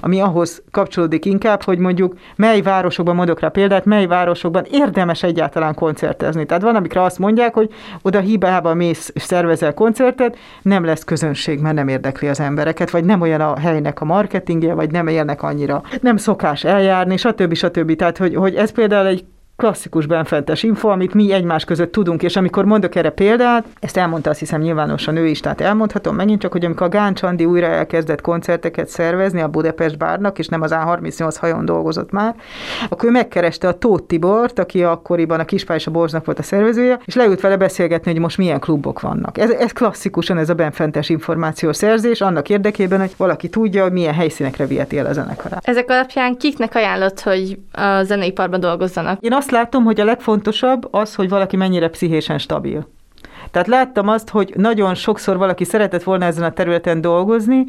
ami 0.00 0.20
ahhoz 0.20 0.62
kapcsolódik 0.70 1.24
inkább, 1.24 1.62
hogy 1.62 1.78
mondjuk 1.78 2.14
mely 2.36 2.60
városokban, 2.60 3.14
mondok 3.14 3.40
rá 3.40 3.48
példát, 3.48 3.84
mely 3.84 4.06
városokban 4.06 4.64
érdemes 4.72 5.22
egyáltalán 5.22 5.74
koncertezni. 5.74 6.46
Tehát 6.46 6.62
van, 6.62 6.76
amikre 6.76 7.02
azt 7.02 7.18
mondják, 7.18 7.54
hogy 7.54 7.70
oda 8.02 8.20
hibába 8.20 8.74
mész 8.74 9.10
és 9.14 9.22
szervezel 9.22 9.74
koncertet, 9.74 10.36
nem 10.62 10.84
lesz 10.84 11.04
közönség, 11.04 11.60
mert 11.60 11.74
nem 11.74 11.88
érdekli 11.88 12.28
az 12.28 12.40
embereket, 12.40 12.90
vagy 12.90 13.04
nem 13.04 13.20
olyan 13.20 13.40
a 13.40 13.58
helynek 13.58 14.00
a 14.00 14.04
marketingje, 14.04 14.74
vagy 14.74 14.90
nem 14.90 15.06
élnek 15.06 15.42
annyira, 15.42 15.82
nem 16.00 16.16
szokás 16.16 16.64
eljárni, 16.64 17.16
stb. 17.16 17.54
stb. 17.54 17.96
Tehát, 17.96 18.18
hogy, 18.18 18.34
hogy 18.34 18.54
ez 18.54 18.72
például 18.72 19.06
egy 19.06 19.24
klasszikus 19.56 20.06
benfentes 20.06 20.62
info, 20.62 20.88
amit 20.88 21.14
mi 21.14 21.32
egymás 21.32 21.64
között 21.64 21.92
tudunk, 21.92 22.22
és 22.22 22.36
amikor 22.36 22.64
mondok 22.64 22.94
erre 22.94 23.10
példát, 23.10 23.64
ezt 23.80 23.96
elmondta 23.96 24.30
azt 24.30 24.38
hiszem 24.38 24.60
nyilvánosan 24.60 25.16
ő 25.16 25.26
is, 25.26 25.40
tehát 25.40 25.60
elmondhatom 25.60 26.14
megint 26.14 26.40
csak, 26.40 26.52
hogy 26.52 26.64
amikor 26.64 26.86
a 26.86 26.90
Gán 26.90 27.14
Csandi 27.14 27.44
újra 27.44 27.66
elkezdett 27.66 28.20
koncerteket 28.20 28.88
szervezni 28.88 29.40
a 29.40 29.48
Budapest 29.48 29.98
bárnak, 29.98 30.38
és 30.38 30.48
nem 30.48 30.62
az 30.62 30.74
A38 30.74 31.36
hajón 31.40 31.64
dolgozott 31.64 32.10
már, 32.10 32.34
akkor 32.88 33.08
ő 33.08 33.12
megkereste 33.12 33.68
a 33.68 33.78
Tóth 33.78 34.06
Tibort, 34.06 34.58
aki 34.58 34.84
akkoriban 34.84 35.40
a 35.40 35.44
Kispál 35.44 35.76
és 35.76 35.86
a 35.86 35.90
Borznak 35.90 36.24
volt 36.24 36.38
a 36.38 36.42
szervezője, 36.42 36.98
és 37.04 37.14
leült 37.14 37.40
vele 37.40 37.56
beszélgetni, 37.56 38.12
hogy 38.12 38.20
most 38.20 38.38
milyen 38.38 38.60
klubok 38.60 39.00
vannak. 39.00 39.38
Ez, 39.38 39.50
ez 39.50 39.72
klasszikusan 39.72 40.38
ez 40.38 40.48
a 40.48 40.54
benfentes 40.54 41.08
információszerzés, 41.08 42.20
annak 42.20 42.48
érdekében, 42.48 43.00
hogy 43.00 43.14
valaki 43.16 43.48
tudja, 43.48 43.82
hogy 43.82 43.92
milyen 43.92 44.14
helyszínekre 44.14 44.66
viheti 44.66 44.98
el 44.98 45.06
a 45.06 45.12
zenekarát. 45.12 45.68
Ezek 45.68 45.90
alapján 45.90 46.36
kiknek 46.36 46.74
ajánlott, 46.74 47.20
hogy 47.20 47.58
a 47.72 48.02
zeneiparban 48.02 48.60
dolgozzanak? 48.60 49.20
Én 49.20 49.32
azt 49.32 49.50
látom, 49.52 49.84
hogy 49.84 50.00
a 50.00 50.04
legfontosabb 50.04 50.88
az, 50.94 51.14
hogy 51.14 51.28
valaki 51.28 51.56
mennyire 51.56 51.88
pszichésen 51.88 52.38
stabil. 52.38 52.88
Tehát 53.52 53.68
láttam 53.68 54.08
azt, 54.08 54.28
hogy 54.28 54.52
nagyon 54.56 54.94
sokszor 54.94 55.36
valaki 55.36 55.64
szeretett 55.64 56.02
volna 56.02 56.24
ezen 56.24 56.44
a 56.44 56.52
területen 56.52 57.00
dolgozni, 57.00 57.64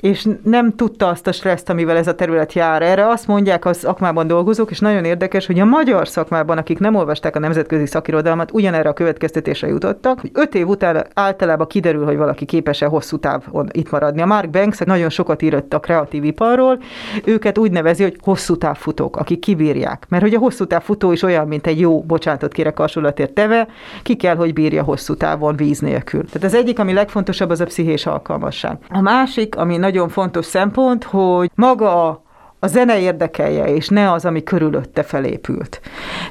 és 0.00 0.26
nem 0.42 0.74
tudta 0.74 1.08
azt 1.08 1.26
a 1.26 1.32
stresszt, 1.32 1.70
amivel 1.70 1.96
ez 1.96 2.06
a 2.06 2.14
terület 2.14 2.52
jár. 2.52 2.82
Erre 2.82 3.08
azt 3.08 3.26
mondják 3.26 3.64
az 3.64 3.78
szakmában 3.78 4.26
dolgozók, 4.26 4.70
és 4.70 4.78
nagyon 4.78 5.04
érdekes, 5.04 5.46
hogy 5.46 5.60
a 5.60 5.64
magyar 5.64 6.08
szakmában, 6.08 6.58
akik 6.58 6.78
nem 6.78 6.94
olvasták 6.94 7.36
a 7.36 7.38
nemzetközi 7.38 7.86
szakirodalmat, 7.86 8.50
ugyanerre 8.52 8.88
a 8.88 8.92
következtetésre 8.92 9.68
jutottak, 9.68 10.20
hogy 10.20 10.30
öt 10.34 10.54
év 10.54 10.68
után 10.68 11.06
általában 11.14 11.66
kiderül, 11.66 12.04
hogy 12.04 12.16
valaki 12.16 12.44
képes-e 12.44 12.86
hosszú 12.86 13.18
távon 13.18 13.68
itt 13.72 13.90
maradni. 13.90 14.22
A 14.22 14.26
Mark 14.26 14.50
Banks 14.50 14.78
nagyon 14.78 15.08
sokat 15.08 15.42
írott 15.42 15.74
a 15.74 15.80
kreatív 15.80 16.24
iparról, 16.24 16.78
őket 17.24 17.58
úgy 17.58 17.70
nevezi, 17.70 18.02
hogy 18.02 18.16
hosszú 18.22 18.56
távfutók, 18.56 19.16
akik 19.16 19.38
kibírják. 19.38 20.06
Mert 20.08 20.22
hogy 20.22 20.34
a 20.34 20.38
hosszú 20.38 20.66
távfutó 20.66 21.12
is 21.12 21.22
olyan, 21.22 21.46
mint 21.46 21.66
egy 21.66 21.80
jó, 21.80 22.02
bocsánatot 22.02 22.52
kérek 22.52 22.76
hasonlatért 22.76 23.32
teve, 23.32 23.68
ki 24.02 24.16
kell, 24.16 24.36
hogy 24.36 24.52
bírja 24.52 24.82
hosszú 24.82 25.14
távon 25.16 25.56
víz 25.56 25.78
nélkül. 25.78 26.24
Tehát 26.24 26.44
az 26.44 26.54
egyik, 26.54 26.78
ami 26.78 26.92
legfontosabb, 26.92 27.50
az 27.50 27.60
a 27.60 27.64
pszichés 27.64 28.06
alkalmasság. 28.06 28.78
A 28.88 29.00
másik, 29.00 29.56
ami 29.56 29.76
nagyon 29.76 30.08
fontos 30.08 30.44
szempont, 30.44 31.04
hogy 31.04 31.50
maga 31.54 32.24
a 32.58 32.66
zene 32.66 33.00
érdekelje, 33.00 33.74
és 33.74 33.88
ne 33.88 34.12
az, 34.12 34.24
ami 34.24 34.42
körülötte 34.42 35.02
felépült. 35.02 35.80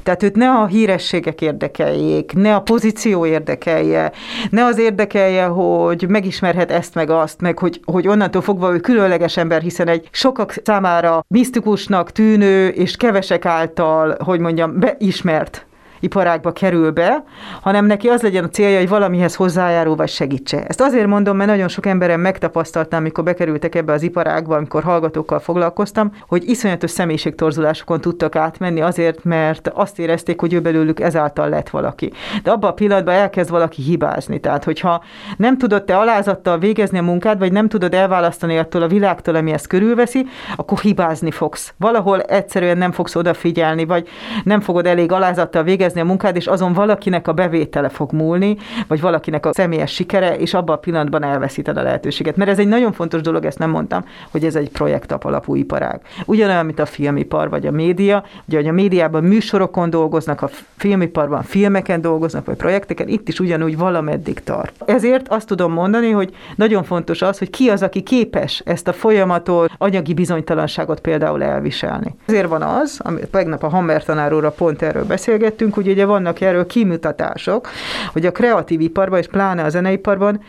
Tehát 0.03 0.23
őt 0.23 0.35
ne 0.35 0.49
a 0.49 0.65
hírességek 0.65 1.41
érdekeljék, 1.41 2.33
ne 2.33 2.55
a 2.55 2.61
pozíció 2.61 3.25
érdekelje, 3.25 4.11
ne 4.49 4.65
az 4.65 4.79
érdekelje, 4.79 5.45
hogy 5.45 6.05
megismerhet 6.07 6.71
ezt 6.71 6.95
meg 6.95 7.09
azt, 7.09 7.41
meg 7.41 7.59
hogy, 7.59 7.79
hogy 7.85 8.07
onnantól 8.07 8.41
fogva 8.41 8.73
ő 8.73 8.79
különleges 8.79 9.37
ember, 9.37 9.61
hiszen 9.61 9.87
egy 9.87 10.07
sokak 10.11 10.53
számára 10.63 11.25
misztikusnak 11.27 12.11
tűnő 12.11 12.67
és 12.67 12.95
kevesek 12.95 13.45
által, 13.45 14.15
hogy 14.23 14.39
mondjam, 14.39 14.79
beismert 14.79 15.65
iparágba 16.05 16.51
kerül 16.51 16.91
be, 16.91 17.23
hanem 17.61 17.85
neki 17.85 18.07
az 18.07 18.21
legyen 18.21 18.43
a 18.43 18.49
célja, 18.49 18.77
hogy 18.77 18.89
valamihez 18.89 19.35
hozzájárul 19.35 19.95
vagy 19.95 20.09
segítse. 20.09 20.65
Ezt 20.67 20.81
azért 20.81 21.07
mondom, 21.07 21.37
mert 21.37 21.49
nagyon 21.49 21.67
sok 21.67 21.85
emberen 21.85 22.19
megtapasztaltam, 22.19 22.99
amikor 22.99 23.23
bekerültek 23.23 23.75
ebbe 23.75 23.93
az 23.93 24.01
iparágba, 24.01 24.55
amikor 24.55 24.83
hallgatókkal 24.83 25.39
foglalkoztam, 25.39 26.11
hogy 26.27 26.49
iszonyatos 26.49 26.91
személyiségtorzulásokon 26.91 28.01
tudtak 28.01 28.35
átmenni 28.35 28.81
azért, 28.81 29.23
mert 29.23 29.67
azt 29.73 29.99
érezték, 29.99 30.39
hogy 30.39 30.53
ő 30.53 30.59
belőlük 30.59 30.99
ezáltal 30.99 31.49
lett 31.49 31.69
valaki. 31.69 32.11
De 32.43 32.51
abban 32.51 32.69
a 32.69 32.73
pillanatban 32.73 33.13
elkezd 33.13 33.49
valaki 33.49 33.81
hibázni. 33.81 34.39
Tehát, 34.39 34.63
hogyha 34.63 35.03
nem 35.37 35.57
tudod 35.57 35.83
te 35.83 35.97
alázattal 35.97 36.57
végezni 36.57 36.97
a 36.97 37.01
munkád, 37.01 37.39
vagy 37.39 37.51
nem 37.51 37.67
tudod 37.67 37.93
elválasztani 37.93 38.57
attól 38.57 38.81
a 38.81 38.87
világtól, 38.87 39.35
ami 39.35 39.51
ezt 39.51 39.67
körülveszi, 39.67 40.25
akkor 40.55 40.79
hibázni 40.79 41.31
fogsz. 41.31 41.73
Valahol 41.77 42.21
egyszerűen 42.21 42.77
nem 42.77 42.91
fogsz 42.91 43.15
odafigyelni, 43.15 43.85
vagy 43.85 44.07
nem 44.43 44.61
fogod 44.61 44.85
elég 44.85 45.11
alázattal 45.11 45.63
végezni 45.63 45.94
végezni 45.95 46.01
a 46.01 46.05
munkád, 46.05 46.35
és 46.35 46.47
azon 46.47 46.73
valakinek 46.73 47.27
a 47.27 47.33
bevétele 47.33 47.89
fog 47.89 48.11
múlni, 48.11 48.57
vagy 48.87 49.01
valakinek 49.01 49.45
a 49.45 49.53
személyes 49.53 49.91
sikere, 49.91 50.35
és 50.37 50.53
abban 50.53 50.75
a 50.75 50.79
pillanatban 50.79 51.23
elveszíted 51.23 51.77
a 51.77 51.81
lehetőséget. 51.81 52.35
Mert 52.35 52.49
ez 52.49 52.59
egy 52.59 52.67
nagyon 52.67 52.91
fontos 52.91 53.21
dolog, 53.21 53.45
ezt 53.45 53.59
nem 53.59 53.69
mondtam, 53.69 54.05
hogy 54.31 54.45
ez 54.45 54.55
egy 54.55 54.69
projektap 54.69 55.23
alapú 55.23 55.55
iparág. 55.55 56.01
Ugyanolyan, 56.25 56.65
mint 56.65 56.79
a 56.79 56.85
filmipar 56.85 57.49
vagy 57.49 57.67
a 57.67 57.71
média, 57.71 58.23
ugye, 58.47 58.57
hogy 58.57 58.67
a 58.67 58.71
médiában 58.71 59.23
műsorokon 59.23 59.89
dolgoznak, 59.89 60.41
a 60.41 60.49
filmiparban 60.75 61.43
filmeken 61.43 62.01
dolgoznak, 62.01 62.45
vagy 62.45 62.55
projekteken, 62.55 63.07
itt 63.07 63.27
is 63.27 63.39
ugyanúgy 63.39 63.77
valameddig 63.77 64.43
tart. 64.43 64.73
Ezért 64.85 65.27
azt 65.27 65.47
tudom 65.47 65.71
mondani, 65.71 66.11
hogy 66.11 66.35
nagyon 66.55 66.83
fontos 66.83 67.21
az, 67.21 67.37
hogy 67.37 67.49
ki 67.49 67.69
az, 67.69 67.81
aki 67.81 68.01
képes 68.01 68.61
ezt 68.65 68.87
a 68.87 68.93
folyamatot, 68.93 69.71
anyagi 69.77 70.13
bizonytalanságot 70.13 70.99
például 70.99 71.43
elviselni. 71.43 72.15
Ezért 72.25 72.47
van 72.47 72.61
az, 72.61 72.99
amit 73.03 73.27
tegnap 73.27 73.63
a 73.63 73.69
Hammer 73.69 74.03
tanár 74.03 74.33
pont 74.55 74.81
erről 74.81 75.05
beszélgettünk, 75.05 75.73
hogy 75.75 75.87
ugye 75.87 76.05
vannak 76.05 76.41
erről 76.41 76.65
kimutatások, 76.65 77.69
hogy 78.13 78.25
a 78.25 78.31
kreatív 78.31 78.81
iparban, 78.81 79.19
és 79.19 79.27
pláne 79.27 79.63
a 79.63 79.69
zeneiparban 79.69 80.41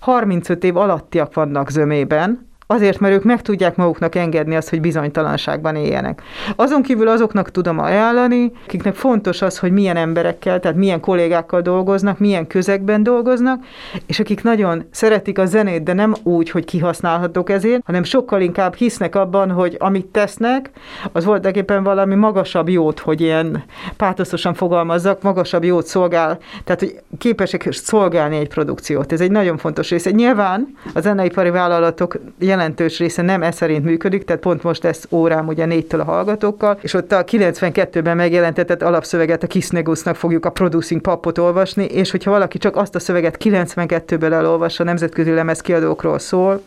35 0.00 0.64
év 0.64 0.76
alattiak 0.76 1.34
vannak 1.34 1.70
zömében, 1.70 2.51
Azért, 2.66 2.98
mert 2.98 3.14
ők 3.14 3.24
meg 3.24 3.42
tudják 3.42 3.76
maguknak 3.76 4.14
engedni 4.14 4.56
azt, 4.56 4.68
hogy 4.68 4.80
bizonytalanságban 4.80 5.76
éljenek. 5.76 6.22
Azon 6.56 6.82
kívül 6.82 7.08
azoknak 7.08 7.50
tudom 7.50 7.78
ajánlani, 7.78 8.52
akiknek 8.64 8.94
fontos 8.94 9.42
az, 9.42 9.58
hogy 9.58 9.72
milyen 9.72 9.96
emberekkel, 9.96 10.60
tehát 10.60 10.76
milyen 10.76 11.00
kollégákkal 11.00 11.60
dolgoznak, 11.60 12.18
milyen 12.18 12.46
közegben 12.46 13.02
dolgoznak, 13.02 13.64
és 14.06 14.20
akik 14.20 14.42
nagyon 14.42 14.84
szeretik 14.90 15.38
a 15.38 15.46
zenét, 15.46 15.82
de 15.82 15.92
nem 15.92 16.14
úgy, 16.22 16.50
hogy 16.50 16.64
kihasználhatók 16.64 17.50
ezért, 17.50 17.82
hanem 17.84 18.02
sokkal 18.02 18.40
inkább 18.40 18.74
hisznek 18.74 19.14
abban, 19.14 19.50
hogy 19.50 19.76
amit 19.78 20.06
tesznek, 20.06 20.70
az 21.12 21.24
voltaképpen 21.24 21.82
valami 21.82 22.14
magasabb 22.14 22.68
jót, 22.68 22.98
hogy 22.98 23.20
ilyen 23.20 23.64
pátoszosan 23.96 24.54
fogalmazzak, 24.54 25.22
magasabb 25.22 25.64
jót 25.64 25.86
szolgál, 25.86 26.38
tehát 26.64 26.80
hogy 26.80 27.00
képesek 27.18 27.68
szolgálni 27.70 28.36
egy 28.36 28.48
produkciót. 28.48 29.12
Ez 29.12 29.20
egy 29.20 29.30
nagyon 29.30 29.56
fontos 29.56 29.90
része. 29.90 30.10
Nyilván 30.10 30.76
a 30.94 31.00
zeneipari 31.00 31.50
vállalatok 31.50 32.18
jelentős 32.52 32.98
része 32.98 33.22
nem 33.22 33.42
ez 33.42 33.56
szerint 33.56 33.84
működik, 33.84 34.24
tehát 34.24 34.42
pont 34.42 34.62
most 34.62 34.82
lesz 34.82 35.06
órám 35.10 35.46
ugye 35.46 35.64
négytől 35.64 36.00
a 36.00 36.04
hallgatókkal, 36.04 36.78
és 36.80 36.94
ott 36.94 37.12
a 37.12 37.24
92-ben 37.24 38.16
megjelentetett 38.16 38.82
alapszöveget 38.82 39.42
a 39.42 39.46
Kisnegusznak 39.46 40.16
fogjuk 40.16 40.44
a 40.44 40.50
Producing 40.50 41.00
Papot 41.00 41.38
olvasni, 41.38 41.84
és 41.84 42.10
hogyha 42.10 42.30
valaki 42.30 42.58
csak 42.58 42.76
azt 42.76 42.94
a 42.94 42.98
szöveget 42.98 43.36
92-ből 43.44 44.32
elolvassa, 44.32 44.84
nemzetközi 44.84 45.30
lemezkiadókról 45.30 46.18
szól, 46.18 46.62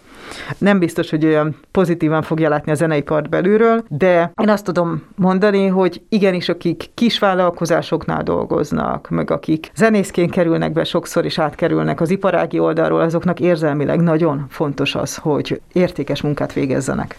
nem 0.57 0.79
biztos, 0.79 1.09
hogy 1.09 1.25
olyan 1.25 1.55
pozitívan 1.71 2.21
fogja 2.21 2.49
látni 2.49 2.71
a 2.71 2.75
zeneipart 2.75 3.29
belülről, 3.29 3.83
de 3.87 4.31
én 4.41 4.49
azt 4.49 4.63
tudom 4.65 5.03
mondani, 5.15 5.67
hogy 5.67 6.01
igenis, 6.09 6.49
akik 6.49 6.89
kis 6.93 7.19
vállalkozásoknál 7.19 8.23
dolgoznak, 8.23 9.09
meg 9.09 9.31
akik 9.31 9.71
zenészként 9.75 10.31
kerülnek 10.31 10.71
be 10.73 10.83
sokszor 10.83 11.25
is 11.25 11.39
átkerülnek 11.39 12.01
az 12.01 12.09
iparági 12.09 12.59
oldalról, 12.59 12.99
azoknak 12.99 13.39
érzelmileg 13.39 13.99
nagyon 14.01 14.45
fontos 14.49 14.95
az, 14.95 15.15
hogy 15.15 15.61
értékes 15.73 16.21
munkát 16.21 16.53
végezzenek. 16.53 17.17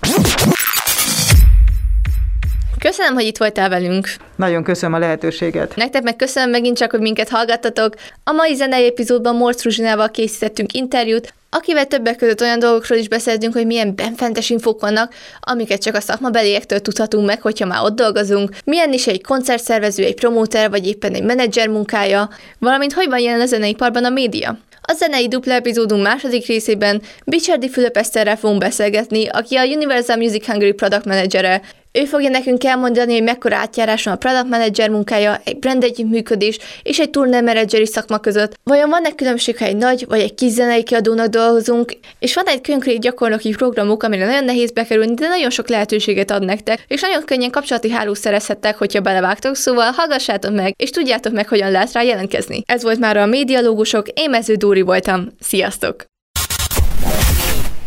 Köszönöm, 2.87 3.15
hogy 3.15 3.25
itt 3.25 3.37
voltál 3.37 3.69
velünk. 3.69 4.09
Nagyon 4.37 4.63
köszönöm 4.63 4.95
a 4.95 4.99
lehetőséget. 4.99 5.77
Nektek 5.77 6.03
meg 6.03 6.17
köszönöm 6.17 6.51
megint 6.51 6.77
csak, 6.77 6.91
hogy 6.91 7.01
minket 7.01 7.29
hallgattatok. 7.29 7.95
A 8.25 8.33
mai 8.33 8.55
zenei 8.55 8.87
epizódban 8.87 9.37
Morc 9.37 9.65
Ruzsinával 9.65 10.11
készítettünk 10.11 10.73
interjút, 10.73 11.35
akivel 11.51 11.87
többek 11.87 12.17
között 12.17 12.41
olyan 12.41 12.59
dolgokról 12.59 12.99
is 12.99 13.09
beszéltünk, 13.09 13.53
hogy 13.53 13.67
milyen 13.67 13.95
benfentes 13.95 14.51
infók 14.51 14.81
vannak, 14.81 15.15
amiket 15.41 15.83
csak 15.83 15.95
a 15.95 16.01
szakmabeliektől 16.01 16.81
tudhatunk 16.81 17.27
meg, 17.27 17.41
hogyha 17.41 17.67
már 17.67 17.83
ott 17.83 17.97
dolgozunk, 17.97 18.57
milyen 18.65 18.93
is 18.93 19.07
egy 19.07 19.23
koncertszervező, 19.23 20.05
egy 20.05 20.15
promóter, 20.15 20.71
vagy 20.71 20.87
éppen 20.87 21.15
egy 21.15 21.25
menedzser 21.25 21.69
munkája, 21.69 22.31
valamint 22.59 22.93
hogy 22.93 23.09
van 23.09 23.21
jelen 23.21 23.41
a 23.41 23.47
zeneiparban 23.47 24.05
a 24.05 24.11
média. 24.11 24.59
A 24.89 24.93
zenei 24.93 25.29
dupla 25.29 25.53
epizódunk 25.53 26.03
második 26.03 26.47
részében 26.47 27.03
Bicserdi 27.25 27.69
Fülöp 27.69 27.97
Eszterrel 27.97 28.37
fogunk 28.37 28.61
beszélgetni, 28.61 29.29
aki 29.29 29.57
a 29.57 29.65
Universal 29.65 30.17
Music 30.17 30.47
Hungary 30.47 30.73
product 30.73 31.05
managere, 31.05 31.63
ő 31.97 32.05
fogja 32.05 32.29
nekünk 32.29 32.65
elmondani, 32.65 33.13
hogy 33.13 33.23
mekkora 33.23 33.57
átjárás 33.57 34.05
van 34.05 34.15
a 34.15 34.17
product 34.17 34.49
manager 34.49 34.91
munkája, 34.91 35.41
egy 35.45 35.59
brand 35.59 35.85
együttműködés 35.85 36.59
és 36.83 36.99
egy 36.99 37.11
turné 37.11 37.41
menedzseri 37.41 37.87
szakma 37.87 38.19
között. 38.19 38.55
Vajon 38.65 38.91
van-e 38.91 39.15
különbség, 39.15 39.59
ha 39.59 39.65
egy 39.65 39.77
nagy 39.77 40.05
vagy 40.09 40.21
egy 40.21 40.35
kis 40.35 40.51
zenei 40.51 40.83
kiadónak 40.83 41.27
dolgozunk, 41.27 41.93
és 42.19 42.35
van 42.35 42.47
egy 42.47 42.67
konkrét 42.67 43.01
gyakornoki 43.01 43.51
programok, 43.51 44.03
amire 44.03 44.27
nagyon 44.27 44.45
nehéz 44.45 44.71
bekerülni, 44.71 45.15
de 45.15 45.29
nagyon 45.29 45.51
sok 45.51 45.69
lehetőséget 45.69 46.31
ad 46.31 46.45
nektek, 46.45 46.85
és 46.89 47.01
nagyon 47.01 47.25
könnyen 47.25 47.51
kapcsolati 47.51 47.91
hálót 47.91 48.17
szerezhettek, 48.17 48.77
hogyha 48.77 49.01
belevágtok, 49.01 49.57
szóval 49.57 49.91
hallgassátok 49.91 50.55
meg, 50.55 50.75
és 50.77 50.91
tudjátok 50.91 51.33
meg, 51.33 51.49
hogyan 51.49 51.71
lehet 51.71 51.93
rá 51.93 52.03
jelentkezni. 52.03 52.63
Ez 52.67 52.83
volt 52.83 52.99
már 52.99 53.17
a 53.17 53.27
médialógusok, 53.27 54.09
én 54.15 54.31
Mező 54.31 54.55
Dóri 54.55 54.81
voltam. 54.81 55.29
Sziasztok! 55.41 56.16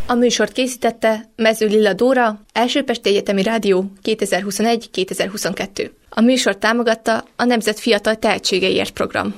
A 0.10 0.14
műsort 0.14 0.52
készítette 0.52 1.32
Mező 1.36 1.68
Lilla 1.68 1.94
Dóra, 1.94 2.40
Elsőpesti 2.54 3.10
Egyetemi 3.10 3.44
Rádió 3.44 3.92
2021-2022. 4.04 5.92
A 6.10 6.22
műsort 6.22 6.60
támogatta 6.60 7.24
a 7.36 7.44
Nemzet 7.44 7.80
Fiatal 7.80 8.16
Tehetségeiért 8.16 8.94
program. 8.94 9.36